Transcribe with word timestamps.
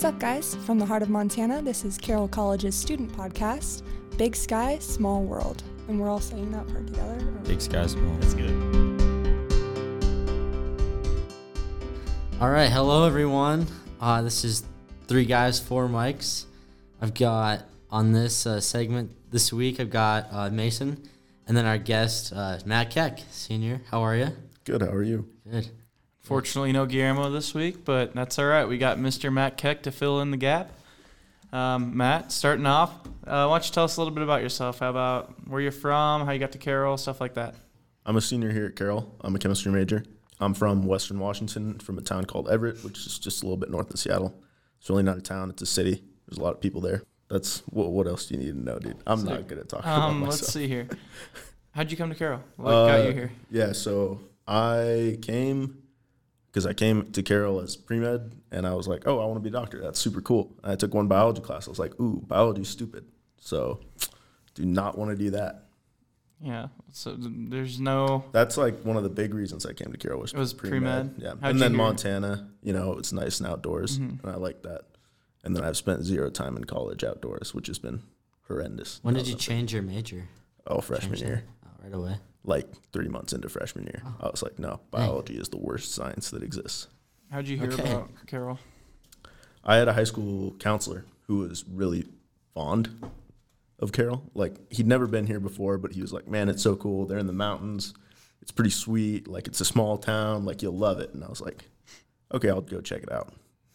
What's 0.00 0.14
up, 0.14 0.18
guys? 0.18 0.54
From 0.64 0.78
the 0.78 0.86
heart 0.86 1.02
of 1.02 1.10
Montana, 1.10 1.60
this 1.60 1.84
is 1.84 1.98
Carroll 1.98 2.26
College's 2.26 2.74
student 2.74 3.12
podcast, 3.12 3.82
Big 4.16 4.34
Sky, 4.34 4.78
Small 4.78 5.22
World. 5.22 5.62
And 5.88 6.00
we're 6.00 6.08
all 6.08 6.20
saying 6.22 6.50
that 6.52 6.66
part 6.68 6.86
together. 6.86 7.16
or- 7.16 7.40
Big 7.46 7.60
sky 7.60 7.86
small. 7.86 8.16
That's 8.16 8.32
good. 8.32 8.50
All 12.40 12.48
right, 12.48 12.70
hello 12.72 13.06
everyone. 13.06 13.66
Uh, 14.00 14.22
this 14.22 14.42
is 14.42 14.62
three 15.06 15.26
guys, 15.26 15.60
four 15.60 15.86
mics. 15.86 16.46
I've 17.02 17.12
got 17.12 17.64
on 17.90 18.12
this 18.12 18.46
uh, 18.46 18.58
segment 18.58 19.14
this 19.30 19.52
week. 19.52 19.80
I've 19.80 19.90
got 19.90 20.28
uh, 20.32 20.48
Mason, 20.48 20.96
and 21.46 21.54
then 21.54 21.66
our 21.66 21.76
guest 21.76 22.32
uh, 22.34 22.58
Matt 22.64 22.88
Keck, 22.88 23.20
senior. 23.30 23.82
How 23.90 24.00
are 24.00 24.16
you? 24.16 24.28
Good. 24.64 24.80
How 24.80 24.92
are 24.92 25.02
you? 25.02 25.28
Good. 25.46 25.68
Fortunately, 26.30 26.70
no 26.70 26.86
Guillermo 26.86 27.28
this 27.28 27.54
week, 27.54 27.84
but 27.84 28.14
that's 28.14 28.38
all 28.38 28.46
right. 28.46 28.64
We 28.64 28.78
got 28.78 28.98
Mr. 28.98 29.32
Matt 29.32 29.56
Keck 29.56 29.82
to 29.82 29.90
fill 29.90 30.20
in 30.20 30.30
the 30.30 30.36
gap. 30.36 30.70
Um, 31.52 31.96
Matt, 31.96 32.30
starting 32.30 32.66
off, 32.66 32.92
uh, 33.26 33.46
why 33.48 33.58
don't 33.58 33.66
you 33.66 33.72
tell 33.72 33.82
us 33.82 33.96
a 33.96 34.00
little 34.00 34.14
bit 34.14 34.22
about 34.22 34.40
yourself? 34.40 34.78
How 34.78 34.90
about 34.90 35.34
where 35.48 35.60
you're 35.60 35.72
from, 35.72 36.24
how 36.24 36.30
you 36.30 36.38
got 36.38 36.52
to 36.52 36.58
Carroll, 36.58 36.96
stuff 36.98 37.20
like 37.20 37.34
that. 37.34 37.56
I'm 38.06 38.14
a 38.16 38.20
senior 38.20 38.52
here 38.52 38.66
at 38.66 38.76
Carroll. 38.76 39.12
I'm 39.22 39.34
a 39.34 39.40
chemistry 39.40 39.72
major. 39.72 40.04
I'm 40.38 40.54
from 40.54 40.86
Western 40.86 41.18
Washington, 41.18 41.80
from 41.80 41.98
a 41.98 42.00
town 42.00 42.26
called 42.26 42.48
Everett, 42.48 42.84
which 42.84 43.04
is 43.08 43.18
just 43.18 43.42
a 43.42 43.46
little 43.46 43.56
bit 43.56 43.68
north 43.68 43.92
of 43.92 43.98
Seattle. 43.98 44.32
It's 44.78 44.88
really 44.88 45.02
not 45.02 45.18
a 45.18 45.20
town; 45.20 45.50
it's 45.50 45.62
a 45.62 45.66
city. 45.66 46.04
There's 46.28 46.38
a 46.38 46.42
lot 46.44 46.54
of 46.54 46.60
people 46.60 46.80
there. 46.80 47.02
That's 47.28 47.58
what. 47.70 47.90
What 47.90 48.06
else 48.06 48.26
do 48.26 48.34
you 48.36 48.40
need 48.44 48.52
to 48.52 48.58
know, 48.64 48.78
dude? 48.78 48.96
I'm 49.04 49.18
So, 49.18 49.30
not 49.30 49.48
good 49.48 49.58
at 49.58 49.68
talking 49.68 49.90
Um, 49.90 49.98
about 49.98 50.12
myself. 50.28 50.30
let's 50.42 50.52
see 50.52 50.68
here. 50.68 50.88
How'd 51.72 51.90
you 51.90 51.96
come 51.96 52.08
to 52.10 52.14
Carroll? 52.14 52.40
What 52.56 52.70
got 52.70 53.02
you 53.02 53.10
Uh, 53.10 53.12
here? 53.12 53.32
Yeah, 53.50 53.72
so 53.72 54.20
I 54.46 55.18
came 55.20 55.82
because 56.50 56.66
I 56.66 56.72
came 56.72 57.10
to 57.12 57.22
Carroll 57.22 57.60
as 57.60 57.76
pre 57.76 57.98
med, 57.98 58.34
and 58.50 58.66
I 58.66 58.74
was 58.74 58.88
like, 58.88 59.02
oh, 59.06 59.18
I 59.20 59.24
want 59.24 59.36
to 59.36 59.40
be 59.40 59.48
a 59.48 59.52
doctor. 59.52 59.80
That's 59.80 59.98
super 60.00 60.20
cool. 60.20 60.52
And 60.64 60.72
I 60.72 60.76
took 60.76 60.92
one 60.94 61.06
biology 61.08 61.40
class. 61.40 61.66
I 61.68 61.70
was 61.70 61.78
like, 61.78 61.98
ooh, 62.00 62.22
biology's 62.26 62.68
stupid. 62.68 63.04
So, 63.38 63.80
do 64.54 64.64
not 64.64 64.98
want 64.98 65.10
to 65.10 65.16
do 65.16 65.30
that. 65.30 65.66
Yeah, 66.42 66.68
so 66.90 67.14
th- 67.16 67.28
there's 67.50 67.78
no. 67.80 68.24
That's 68.32 68.56
like 68.56 68.80
one 68.82 68.96
of 68.96 69.02
the 69.02 69.10
big 69.10 69.34
reasons 69.34 69.66
I 69.66 69.74
came 69.74 69.92
to 69.92 69.98
Carroll 69.98 70.20
was 70.22 70.32
It 70.32 70.38
was 70.38 70.54
pre-med? 70.54 71.14
Yeah, 71.18 71.34
How'd 71.40 71.50
and 71.52 71.60
then 71.60 71.72
hear- 71.72 71.78
Montana, 71.78 72.48
you 72.62 72.72
know, 72.72 72.94
it's 72.98 73.12
nice 73.12 73.40
and 73.40 73.48
outdoors, 73.48 73.98
Mhm. 73.98 74.22
and 74.22 74.32
I 74.32 74.36
like 74.36 74.62
that. 74.62 74.82
And 75.44 75.54
then 75.54 75.64
I've 75.64 75.76
spent 75.76 76.02
zero 76.02 76.30
time 76.30 76.56
in 76.56 76.64
college 76.64 77.04
outdoors, 77.04 77.54
which 77.54 77.66
has 77.66 77.78
been 77.78 78.02
horrendous. 78.48 79.00
When 79.02 79.14
did 79.14 79.26
you 79.28 79.34
was- 79.34 79.44
change 79.44 79.72
your 79.74 79.82
major? 79.82 80.28
Oh, 80.66 80.80
freshman 80.80 81.14
Change 81.16 81.22
year. 81.28 81.44
That? 81.80 81.86
Right 81.88 81.94
away. 81.94 82.16
Like 82.44 82.66
three 82.92 83.08
months 83.08 83.32
into 83.32 83.48
freshman 83.48 83.84
year, 83.84 84.02
Oh. 84.06 84.14
I 84.20 84.30
was 84.30 84.42
like, 84.42 84.58
no, 84.58 84.80
biology 84.90 85.36
is 85.36 85.48
the 85.50 85.58
worst 85.58 85.92
science 85.94 86.30
that 86.30 86.42
exists. 86.42 86.88
How'd 87.30 87.46
you 87.48 87.58
hear 87.58 87.70
Okay. 87.72 87.90
about 87.92 88.10
Carroll? 88.26 88.58
I 89.62 89.76
had 89.76 89.88
a 89.88 89.92
high 89.92 90.04
school 90.04 90.52
counselor 90.58 91.04
who 91.26 91.38
was 91.38 91.64
really 91.68 92.06
fond 92.54 92.88
of 93.78 93.92
Carroll. 93.92 94.22
Like 94.34 94.72
he'd 94.72 94.86
never 94.86 95.06
been 95.06 95.26
here 95.26 95.38
before, 95.40 95.76
but 95.78 95.92
he 95.92 96.00
was 96.00 96.12
like, 96.12 96.26
"Man, 96.26 96.48
it's 96.48 96.62
so 96.62 96.76
cool. 96.76 97.04
They're 97.06 97.18
in 97.18 97.26
the 97.26 97.32
mountains. 97.34 97.94
It's 98.42 98.50
pretty 98.50 98.70
sweet. 98.70 99.28
Like 99.28 99.46
it's 99.46 99.60
a 99.60 99.64
small 99.64 99.98
town. 99.98 100.44
Like 100.46 100.62
you'll 100.62 100.76
love 100.76 100.98
it." 100.98 101.12
And 101.14 101.22
I 101.22 101.28
was 101.28 101.40
like, 101.42 101.64
"Okay, 102.32 102.48
I'll 102.48 102.62
go 102.62 102.80
check 102.80 103.02
it 103.02 103.12
out." 103.12 103.32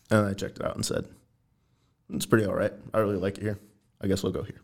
And 0.10 0.26
I 0.26 0.34
checked 0.34 0.58
it 0.60 0.66
out 0.66 0.76
and 0.76 0.86
said, 0.86 1.08
"It's 2.10 2.26
pretty 2.26 2.46
all 2.46 2.56
right. 2.56 2.74
I 2.94 2.98
really 3.00 3.18
like 3.18 3.38
it 3.38 3.44
here. 3.44 3.60
I 4.02 4.08
guess 4.08 4.24
we'll 4.24 4.32
go 4.32 4.44
here." 4.44 4.62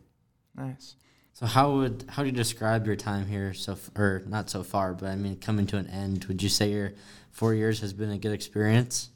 Nice. 0.56 0.96
So 1.32 1.46
how 1.46 1.72
would 1.76 2.04
how 2.08 2.22
do 2.22 2.28
you 2.28 2.34
describe 2.34 2.86
your 2.86 2.96
time 2.96 3.26
here 3.26 3.54
so 3.54 3.72
f- 3.72 3.90
or 3.96 4.22
not 4.26 4.50
so 4.50 4.62
far, 4.62 4.94
but 4.94 5.08
I 5.08 5.16
mean 5.16 5.36
coming 5.36 5.66
to 5.68 5.76
an 5.78 5.86
end? 5.88 6.24
Would 6.26 6.42
you 6.42 6.48
say 6.48 6.70
your 6.70 6.92
four 7.30 7.54
years 7.54 7.80
has 7.80 7.92
been 7.92 8.10
a 8.10 8.18
good 8.18 8.32
experience? 8.32 9.08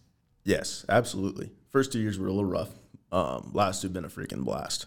Yes, 0.44 0.84
absolutely. 0.88 1.50
First 1.70 1.92
two 1.92 1.98
years 2.00 2.18
were 2.18 2.28
a 2.28 2.32
little 2.32 2.48
rough. 2.48 2.70
Um, 3.12 3.50
last 3.52 3.82
two 3.82 3.88
have 3.88 3.92
been 3.92 4.04
a 4.04 4.08
freaking 4.08 4.44
blast. 4.44 4.86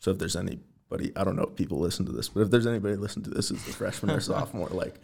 So 0.00 0.10
if 0.12 0.18
there's 0.18 0.36
anybody, 0.36 1.12
I 1.16 1.24
don't 1.24 1.36
know 1.36 1.42
if 1.44 1.56
people 1.56 1.78
listen 1.78 2.06
to 2.06 2.12
this, 2.12 2.28
but 2.28 2.40
if 2.40 2.50
there's 2.50 2.66
anybody 2.66 2.96
listen 2.96 3.22
to 3.24 3.30
this 3.30 3.50
as 3.50 3.56
a 3.66 3.72
freshman 3.72 4.14
or 4.14 4.20
sophomore, 4.20 4.68
like 4.68 4.94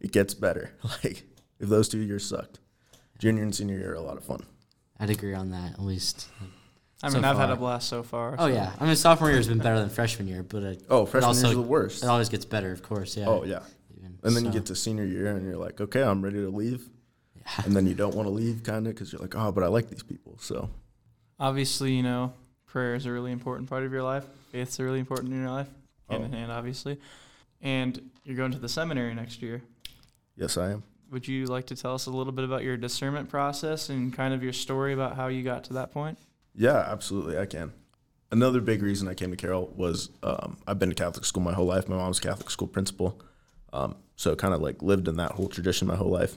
it 0.00 0.12
gets 0.12 0.34
better. 0.34 0.72
Like 1.02 1.24
if 1.58 1.68
those 1.68 1.88
two 1.88 2.00
years 2.00 2.26
sucked, 2.26 2.58
junior 3.18 3.42
and 3.44 3.54
senior 3.54 3.78
year 3.78 3.92
are 3.92 3.96
a 3.96 4.00
lot 4.00 4.16
of 4.16 4.24
fun. 4.24 4.44
I'd 5.00 5.10
agree 5.10 5.34
on 5.34 5.50
that 5.50 5.72
at 5.74 5.82
least. 5.82 6.28
I 7.02 7.08
So 7.08 7.16
mean, 7.16 7.24
I've 7.24 7.36
had 7.36 7.50
a 7.50 7.56
blast 7.56 7.88
so 7.88 8.02
far. 8.02 8.34
Oh 8.38 8.46
so- 8.48 8.54
yeah, 8.54 8.72
I 8.78 8.86
mean 8.86 8.94
sophomore 8.96 9.28
year 9.30 9.38
has 9.38 9.48
been 9.48 9.58
better 9.58 9.78
than 9.80 9.88
freshman 9.88 10.28
year, 10.28 10.42
but 10.42 10.62
it, 10.62 10.82
Oh, 10.88 11.04
freshman 11.06 11.28
also- 11.28 11.46
year's 11.48 11.56
the 11.56 11.62
worst. 11.62 12.02
it 12.04 12.06
always 12.06 12.28
gets 12.28 12.44
better, 12.44 12.70
of 12.72 12.82
course. 12.82 13.16
Yeah. 13.16 13.26
Oh 13.28 13.44
yeah, 13.44 13.60
even. 13.96 14.18
and 14.22 14.36
then 14.36 14.44
you 14.44 14.50
get 14.52 14.66
to 14.66 14.76
senior 14.76 15.04
year 15.04 15.26
and 15.36 15.44
you're 15.44 15.56
like, 15.56 15.80
okay, 15.80 16.02
I'm 16.02 16.22
ready 16.22 16.36
to 16.38 16.48
leave, 16.50 16.88
yeah. 17.36 17.64
and 17.64 17.74
then 17.74 17.86
you 17.86 17.94
don't 17.94 18.14
want 18.14 18.26
to 18.28 18.32
leave, 18.32 18.62
kind 18.62 18.86
of, 18.86 18.94
because 18.94 19.12
you're 19.12 19.20
like, 19.22 19.34
oh, 19.34 19.50
but 19.52 19.64
I 19.64 19.66
like 19.68 19.88
these 19.90 20.02
people. 20.04 20.36
So 20.40 20.70
obviously, 21.40 21.92
you 21.92 22.02
know, 22.02 22.32
prayer 22.66 22.94
is 22.94 23.06
a 23.06 23.10
really 23.12 23.32
important 23.32 23.68
part 23.68 23.82
of 23.84 23.92
your 23.92 24.02
life. 24.02 24.24
Faith's 24.52 24.78
a 24.78 24.84
really 24.84 25.00
important 25.00 25.32
in 25.32 25.40
your 25.40 25.50
life, 25.50 25.68
oh. 26.08 26.12
hand 26.12 26.24
in 26.26 26.34
Oh. 26.34 26.36
hand, 26.38 26.52
obviously. 26.52 26.98
And 27.60 28.10
you're 28.24 28.36
going 28.36 28.52
to 28.52 28.58
the 28.58 28.68
seminary 28.68 29.14
next 29.14 29.42
year. 29.42 29.62
yes, 30.36 30.56
I 30.56 30.70
am. 30.72 30.82
Would 31.10 31.28
you 31.28 31.44
like 31.46 31.66
to 31.66 31.76
tell 31.76 31.94
us 31.94 32.06
a 32.06 32.10
little 32.10 32.32
bit 32.32 32.44
about 32.44 32.62
your 32.62 32.76
discernment 32.78 33.28
process 33.28 33.90
and 33.90 34.14
kind 34.14 34.32
of 34.32 34.42
your 34.42 34.54
story 34.54 34.94
about 34.94 35.14
how 35.14 35.26
you 35.28 35.42
got 35.42 35.64
to 35.64 35.74
that 35.74 35.92
point? 35.92 36.18
Yeah, 36.54 36.76
absolutely, 36.76 37.38
I 37.38 37.46
can. 37.46 37.72
Another 38.30 38.60
big 38.60 38.82
reason 38.82 39.08
I 39.08 39.14
came 39.14 39.30
to 39.30 39.36
Carroll 39.36 39.72
was 39.76 40.10
um, 40.22 40.56
I've 40.66 40.78
been 40.78 40.88
to 40.88 40.94
Catholic 40.94 41.24
school 41.24 41.42
my 41.42 41.52
whole 41.52 41.66
life. 41.66 41.88
My 41.88 41.96
mom's 41.96 42.20
Catholic 42.20 42.50
school 42.50 42.68
principal, 42.68 43.20
um, 43.72 43.96
so 44.16 44.34
kind 44.36 44.54
of 44.54 44.60
like 44.60 44.82
lived 44.82 45.08
in 45.08 45.16
that 45.16 45.32
whole 45.32 45.48
tradition 45.48 45.86
my 45.86 45.96
whole 45.96 46.10
life. 46.10 46.36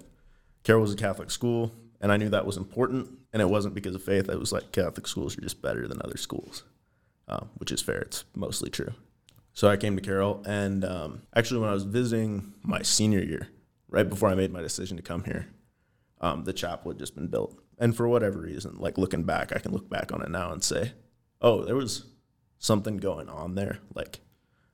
Carroll 0.63 0.81
was 0.81 0.93
a 0.93 0.97
Catholic 0.97 1.31
school, 1.31 1.71
and 2.01 2.11
I 2.11 2.17
knew 2.17 2.29
that 2.29 2.45
was 2.45 2.57
important. 2.57 3.09
And 3.31 3.41
it 3.41 3.49
wasn't 3.49 3.75
because 3.75 3.95
of 3.95 4.03
faith. 4.03 4.29
It 4.29 4.39
was 4.39 4.53
like 4.53 4.71
Catholic 4.71 5.07
schools 5.07 5.37
are 5.37 5.41
just 5.41 5.61
better 5.61 5.87
than 5.87 6.01
other 6.01 6.17
schools, 6.17 6.63
um, 7.27 7.49
which 7.57 7.71
is 7.71 7.81
fair. 7.81 7.99
It's 7.99 8.23
mostly 8.33 8.69
true. 8.69 8.93
So 9.51 9.69
I 9.69 9.77
came 9.77 9.95
to 9.95 10.01
Carroll, 10.01 10.41
and 10.45 10.83
um, 10.85 11.21
actually, 11.35 11.61
when 11.61 11.69
I 11.69 11.73
was 11.73 11.83
visiting 11.83 12.53
my 12.63 12.81
senior 12.81 13.21
year, 13.21 13.49
right 13.89 14.07
before 14.07 14.29
I 14.29 14.35
made 14.35 14.51
my 14.51 14.61
decision 14.61 14.97
to 14.97 15.03
come 15.03 15.23
here, 15.23 15.47
um, 16.21 16.43
the 16.43 16.53
chapel 16.53 16.91
had 16.91 16.99
just 16.99 17.15
been 17.15 17.27
built. 17.27 17.57
And 17.77 17.95
for 17.95 18.07
whatever 18.07 18.39
reason, 18.39 18.75
like 18.77 18.97
looking 18.97 19.23
back, 19.23 19.55
I 19.55 19.59
can 19.59 19.71
look 19.71 19.89
back 19.89 20.13
on 20.13 20.21
it 20.21 20.29
now 20.29 20.51
and 20.51 20.63
say, 20.63 20.93
oh, 21.41 21.63
there 21.63 21.75
was 21.75 22.05
something 22.57 22.97
going 22.97 23.29
on 23.29 23.55
there. 23.55 23.79
Like 23.93 24.19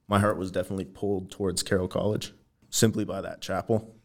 my 0.08 0.20
heart 0.20 0.38
was 0.38 0.52
definitely 0.52 0.86
pulled 0.86 1.32
towards 1.32 1.64
Carroll 1.64 1.88
College 1.88 2.34
simply 2.70 3.06
by 3.06 3.22
that 3.22 3.42
chapel. 3.42 3.96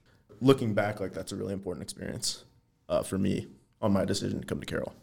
Looking 0.41 0.75
back, 0.75 1.01
like 1.01 1.13
that's 1.13 1.33
a 1.33 1.37
really 1.37 1.53
important 1.53 1.83
experience 1.83 2.45
uh, 2.89 3.03
for 3.03 3.19
me 3.19 3.49
on 3.81 3.93
my 3.93 4.05
decision 4.05 4.41
to 4.41 4.47
come 4.47 4.61
to 4.61 4.67
Carroll. 4.67 4.95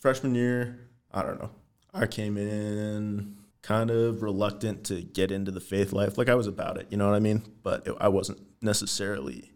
Freshman 0.00 0.34
year, 0.34 0.88
I 1.12 1.22
don't 1.22 1.40
know. 1.40 1.50
I 1.92 2.06
came 2.06 2.36
in 2.36 3.36
kind 3.62 3.90
of 3.90 4.22
reluctant 4.22 4.84
to 4.84 5.02
get 5.02 5.30
into 5.30 5.50
the 5.50 5.60
faith 5.60 5.92
life. 5.92 6.16
Like 6.16 6.28
I 6.28 6.34
was 6.34 6.46
about 6.46 6.78
it, 6.78 6.86
you 6.90 6.96
know 6.96 7.06
what 7.06 7.16
I 7.16 7.20
mean? 7.20 7.42
But 7.62 7.86
it, 7.86 7.94
I 8.00 8.08
wasn't 8.08 8.40
necessarily 8.62 9.52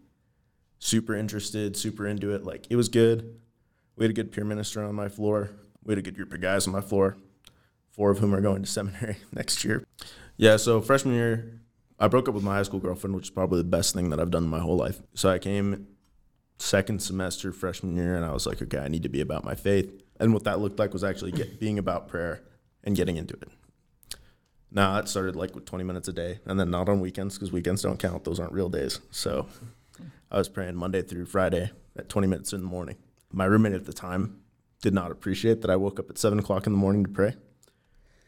super 0.79 1.15
interested, 1.15 1.77
super 1.77 2.05
into 2.05 2.33
it. 2.33 2.43
Like 2.43 2.67
it 2.69 2.75
was 2.75 2.89
good. 2.89 3.39
We 3.95 4.05
had 4.05 4.11
a 4.11 4.13
good 4.13 4.31
peer 4.31 4.43
minister 4.43 4.83
on 4.83 4.95
my 4.95 5.09
floor. 5.09 5.51
We 5.83 5.91
had 5.91 5.99
a 5.99 6.01
good 6.01 6.15
group 6.15 6.33
of 6.33 6.41
guys 6.41 6.65
on 6.65 6.73
my 6.73 6.81
floor, 6.81 7.17
four 7.91 8.09
of 8.11 8.19
whom 8.19 8.33
are 8.33 8.41
going 8.41 8.63
to 8.63 8.69
seminary 8.69 9.17
next 9.31 9.63
year. 9.63 9.85
Yeah, 10.37 10.57
so 10.57 10.81
freshman 10.81 11.13
year, 11.13 11.61
I 11.99 12.07
broke 12.07 12.27
up 12.27 12.33
with 12.33 12.43
my 12.43 12.55
high 12.55 12.63
school 12.63 12.79
girlfriend, 12.79 13.15
which 13.15 13.25
is 13.25 13.29
probably 13.29 13.59
the 13.59 13.65
best 13.65 13.93
thing 13.93 14.09
that 14.09 14.19
I've 14.19 14.31
done 14.31 14.45
in 14.45 14.49
my 14.49 14.59
whole 14.59 14.77
life. 14.77 15.01
So 15.13 15.29
I 15.29 15.37
came 15.37 15.87
second 16.57 17.01
semester 17.01 17.51
freshman 17.51 17.95
year, 17.95 18.15
and 18.15 18.25
I 18.25 18.31
was 18.31 18.45
like, 18.45 18.61
okay, 18.61 18.79
I 18.79 18.87
need 18.87 19.03
to 19.03 19.09
be 19.09 19.21
about 19.21 19.43
my 19.43 19.55
faith. 19.55 20.01
And 20.19 20.33
what 20.33 20.43
that 20.45 20.59
looked 20.59 20.79
like 20.79 20.93
was 20.93 21.03
actually 21.03 21.31
get, 21.31 21.59
being 21.59 21.77
about 21.77 22.07
prayer 22.07 22.41
and 22.83 22.95
getting 22.95 23.17
into 23.17 23.35
it. 23.35 23.49
Now 24.71 24.97
it 24.97 25.07
started 25.07 25.35
like 25.35 25.53
with 25.53 25.65
20 25.65 25.83
minutes 25.83 26.07
a 26.07 26.13
day, 26.13 26.39
and 26.45 26.59
then 26.59 26.71
not 26.71 26.89
on 26.89 26.99
weekends 26.99 27.35
because 27.35 27.51
weekends 27.51 27.83
don't 27.83 27.99
count; 27.99 28.23
those 28.23 28.39
aren't 28.39 28.53
real 28.53 28.69
days. 28.69 28.99
So 29.11 29.47
I 30.31 30.39
was 30.39 30.49
praying 30.49 30.75
Monday 30.75 31.03
through 31.03 31.25
Friday 31.25 31.71
at 31.95 32.09
20 32.09 32.27
minutes 32.27 32.53
in 32.53 32.61
the 32.61 32.67
morning. 32.67 32.97
My 33.33 33.45
roommate 33.45 33.73
at 33.73 33.85
the 33.85 33.93
time 33.93 34.37
did 34.81 34.93
not 34.93 35.11
appreciate 35.11 35.61
that 35.61 35.69
I 35.71 35.75
woke 35.75 35.99
up 35.99 36.09
at 36.09 36.17
seven 36.17 36.39
o'clock 36.39 36.67
in 36.67 36.73
the 36.73 36.77
morning 36.79 37.03
to 37.03 37.09
pray, 37.09 37.35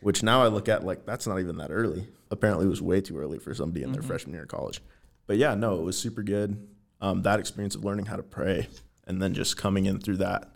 which 0.02 0.24
now 0.24 0.44
I 0.44 0.48
look 0.48 0.68
at 0.68 0.84
like 0.86 1.06
that's 1.06 1.28
not 1.28 1.40
even 1.40 1.58
that 1.58 1.70
early. 1.72 2.08
Apparently, 2.32 2.66
it 2.66 2.70
was 2.70 2.82
way 2.82 3.02
too 3.02 3.18
early 3.20 3.38
for 3.40 3.54
somebody 3.54 3.84
in 3.84 3.92
their 3.92 4.02
Mhm. 4.02 4.08
freshman 4.08 4.34
year 4.34 4.44
of 4.44 4.50
college. 4.50 4.82
But 5.28 5.38
yeah, 5.38 5.54
no, 5.56 5.78
it 5.80 5.84
was 5.84 5.98
super 5.98 6.24
good. 6.24 6.68
Um, 7.02 7.22
that 7.22 7.40
experience 7.40 7.76
of 7.76 7.84
learning 7.86 8.06
how 8.08 8.16
to 8.16 8.24
pray 8.24 8.68
and 9.06 9.22
then 9.22 9.34
just 9.34 9.58
coming 9.58 9.86
in 9.86 10.00
through 10.00 10.18
that. 10.18 10.56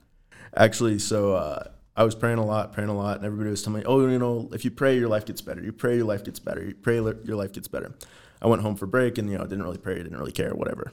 Actually, 0.56 0.98
so 0.98 1.34
uh, 1.34 1.64
I 1.96 2.04
was 2.04 2.16
praying 2.16 2.40
a 2.40 2.46
lot, 2.46 2.74
praying 2.74 2.90
a 2.90 2.96
lot, 2.98 3.18
and 3.18 3.26
everybody 3.26 3.52
was 3.52 3.62
telling 3.62 3.80
me, 3.82 3.86
"Oh, 3.86 4.08
you 4.08 4.18
know, 4.18 4.50
if 4.52 4.66
you 4.66 4.72
pray, 4.72 4.98
your 4.98 5.10
life 5.10 5.26
gets 5.26 5.42
better. 5.42 5.62
You 5.62 5.72
pray, 5.72 5.98
your 5.98 6.06
life 6.06 6.24
gets 6.24 6.40
better. 6.40 6.64
You 6.64 6.74
pray, 6.74 6.96
your 6.96 7.36
life 7.36 7.52
gets 7.52 7.68
better." 7.68 7.94
I 8.42 8.48
went 8.48 8.62
home 8.62 8.76
for 8.76 8.88
break, 8.88 9.18
and 9.18 9.30
you 9.30 9.38
know, 9.38 9.44
I 9.44 9.48
didn't 9.48 9.64
really 9.64 9.78
pray, 9.78 9.96
didn't 9.96 10.18
really 10.18 10.32
care, 10.32 10.56
whatever. 10.56 10.92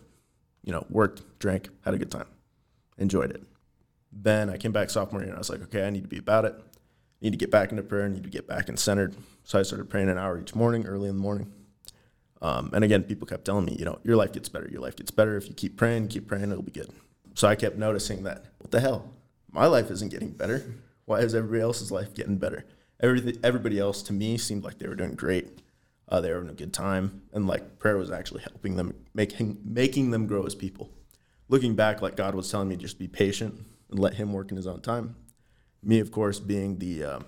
You 0.64 0.72
know, 0.72 0.84
worked, 0.90 1.22
drank, 1.38 1.70
had 1.82 1.94
a 1.94 1.98
good 1.98 2.10
time, 2.10 2.26
enjoyed 2.98 3.30
it. 3.30 3.42
Then 4.12 4.48
I 4.50 4.56
came 4.56 4.72
back 4.72 4.90
sophomore 4.90 5.20
year, 5.20 5.28
and 5.28 5.36
I 5.36 5.38
was 5.38 5.50
like, 5.50 5.62
"Okay, 5.62 5.86
I 5.86 5.90
need 5.90 6.02
to 6.02 6.08
be 6.08 6.18
about 6.18 6.44
it. 6.44 6.54
I 6.56 6.62
need 7.20 7.32
to 7.32 7.36
get 7.36 7.50
back 7.50 7.70
into 7.70 7.82
prayer. 7.82 8.04
I 8.04 8.08
need 8.08 8.24
to 8.24 8.30
get 8.30 8.46
back 8.46 8.68
and 8.68 8.78
centered." 8.78 9.16
So 9.44 9.58
I 9.58 9.62
started 9.62 9.90
praying 9.90 10.08
an 10.08 10.18
hour 10.18 10.40
each 10.40 10.54
morning, 10.54 10.86
early 10.86 11.08
in 11.08 11.16
the 11.16 11.22
morning. 11.22 11.52
Um, 12.42 12.70
and 12.74 12.84
again, 12.84 13.02
people 13.02 13.26
kept 13.26 13.44
telling 13.44 13.64
me, 13.64 13.76
you 13.78 13.84
know, 13.84 13.98
your 14.04 14.16
life 14.16 14.32
gets 14.32 14.48
better. 14.48 14.68
Your 14.70 14.80
life 14.80 14.96
gets 14.96 15.10
better 15.10 15.36
if 15.36 15.48
you 15.48 15.54
keep 15.54 15.76
praying, 15.76 16.08
keep 16.08 16.26
praying, 16.26 16.50
it'll 16.50 16.62
be 16.62 16.70
good. 16.70 16.90
So 17.34 17.48
I 17.48 17.54
kept 17.54 17.76
noticing 17.76 18.24
that, 18.24 18.44
what 18.58 18.70
the 18.70 18.80
hell? 18.80 19.12
My 19.50 19.66
life 19.66 19.90
isn't 19.90 20.10
getting 20.10 20.30
better. 20.30 20.64
Why 21.06 21.20
is 21.20 21.34
everybody 21.34 21.62
else's 21.62 21.90
life 21.90 22.14
getting 22.14 22.36
better? 22.36 22.64
Everything, 23.00 23.38
everybody 23.42 23.78
else 23.78 24.02
to 24.04 24.12
me 24.12 24.38
seemed 24.38 24.64
like 24.64 24.78
they 24.78 24.88
were 24.88 24.94
doing 24.94 25.14
great. 25.14 25.60
Uh, 26.08 26.20
they 26.20 26.28
were 26.28 26.36
having 26.36 26.50
a 26.50 26.54
good 26.54 26.72
time, 26.72 27.22
and 27.32 27.46
like 27.46 27.78
prayer 27.78 27.96
was 27.96 28.10
actually 28.10 28.42
helping 28.42 28.76
them, 28.76 28.94
making 29.12 29.58
making 29.64 30.12
them 30.12 30.26
grow 30.26 30.44
as 30.44 30.54
people. 30.54 30.90
Looking 31.48 31.74
back, 31.74 32.02
like 32.02 32.16
God 32.16 32.34
was 32.34 32.50
telling 32.50 32.68
me, 32.68 32.76
just 32.76 32.98
be 32.98 33.08
patient 33.08 33.60
and 33.90 33.98
let 33.98 34.14
Him 34.14 34.32
work 34.32 34.50
in 34.50 34.56
His 34.56 34.66
own 34.66 34.80
time. 34.80 35.16
Me, 35.82 36.00
of 36.00 36.10
course, 36.10 36.40
being 36.40 36.78
the 36.78 37.04
uh, 37.04 37.20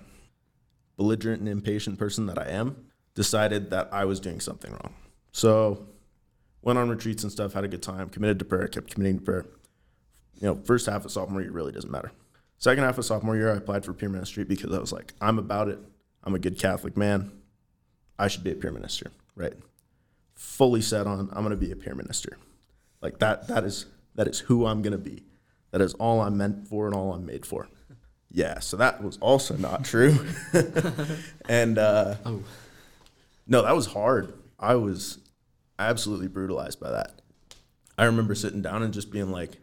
belligerent 0.97 1.39
and 1.39 1.47
impatient 1.47 1.97
person 1.97 2.25
that 2.25 2.37
I 2.37 2.49
am, 2.49 2.75
decided 3.15 3.69
that 3.69 3.89
I 3.91 4.05
was 4.05 4.19
doing 4.19 4.39
something 4.39 4.71
wrong. 4.71 4.93
So 5.31 5.87
went 6.61 6.77
on 6.79 6.89
retreats 6.89 7.23
and 7.23 7.31
stuff, 7.31 7.53
had 7.53 7.63
a 7.63 7.67
good 7.67 7.83
time, 7.83 8.09
committed 8.09 8.39
to 8.39 8.45
prayer, 8.45 8.67
kept 8.67 8.93
committing 8.93 9.19
to 9.19 9.23
prayer. 9.23 9.45
You 10.41 10.47
know, 10.47 10.55
first 10.55 10.85
half 10.85 11.05
of 11.05 11.11
sophomore 11.11 11.41
year 11.41 11.51
really 11.51 11.71
doesn't 11.71 11.91
matter. 11.91 12.11
Second 12.57 12.83
half 12.83 12.97
of 12.97 13.05
sophomore 13.05 13.37
year, 13.37 13.53
I 13.53 13.57
applied 13.57 13.85
for 13.85 13.93
peer 13.93 14.09
ministry 14.09 14.43
because 14.43 14.73
I 14.73 14.79
was 14.79 14.91
like, 14.91 15.13
I'm 15.21 15.39
about 15.39 15.69
it. 15.69 15.79
I'm 16.23 16.35
a 16.35 16.39
good 16.39 16.59
Catholic 16.59 16.97
man. 16.97 17.31
I 18.17 18.27
should 18.27 18.43
be 18.43 18.51
a 18.51 18.55
peer 18.55 18.71
minister, 18.71 19.11
right? 19.35 19.53
Fully 20.35 20.81
set 20.81 21.07
on 21.07 21.29
I'm 21.31 21.43
going 21.43 21.51
to 21.51 21.55
be 21.55 21.71
a 21.71 21.75
peer 21.75 21.95
minister. 21.95 22.37
Like 23.01 23.19
that 23.19 23.47
that 23.47 23.63
is 23.63 23.85
that 24.19 24.27
is 24.27 24.39
who 24.39 24.65
I'm 24.65 24.81
going 24.81 24.91
to 24.91 24.97
be. 24.97 25.23
That 25.71 25.79
is 25.79 25.93
all 25.93 26.19
I'm 26.19 26.35
meant 26.35 26.67
for 26.67 26.87
and 26.87 26.93
all 26.93 27.13
I'm 27.13 27.25
made 27.25 27.45
for. 27.45 27.69
Yeah, 28.29 28.59
so 28.59 28.75
that 28.75 29.01
was 29.01 29.17
also 29.21 29.55
not 29.55 29.85
true. 29.85 30.13
and 31.47 31.77
uh, 31.77 32.15
Oh. 32.25 32.43
no, 33.47 33.61
that 33.61 33.73
was 33.73 33.85
hard. 33.85 34.33
I 34.59 34.75
was 34.75 35.19
absolutely 35.79 36.27
brutalized 36.27 36.81
by 36.81 36.91
that. 36.91 37.21
I 37.97 38.03
remember 38.03 38.35
sitting 38.35 38.61
down 38.61 38.83
and 38.83 38.93
just 38.93 39.09
being 39.09 39.31
like, 39.31 39.57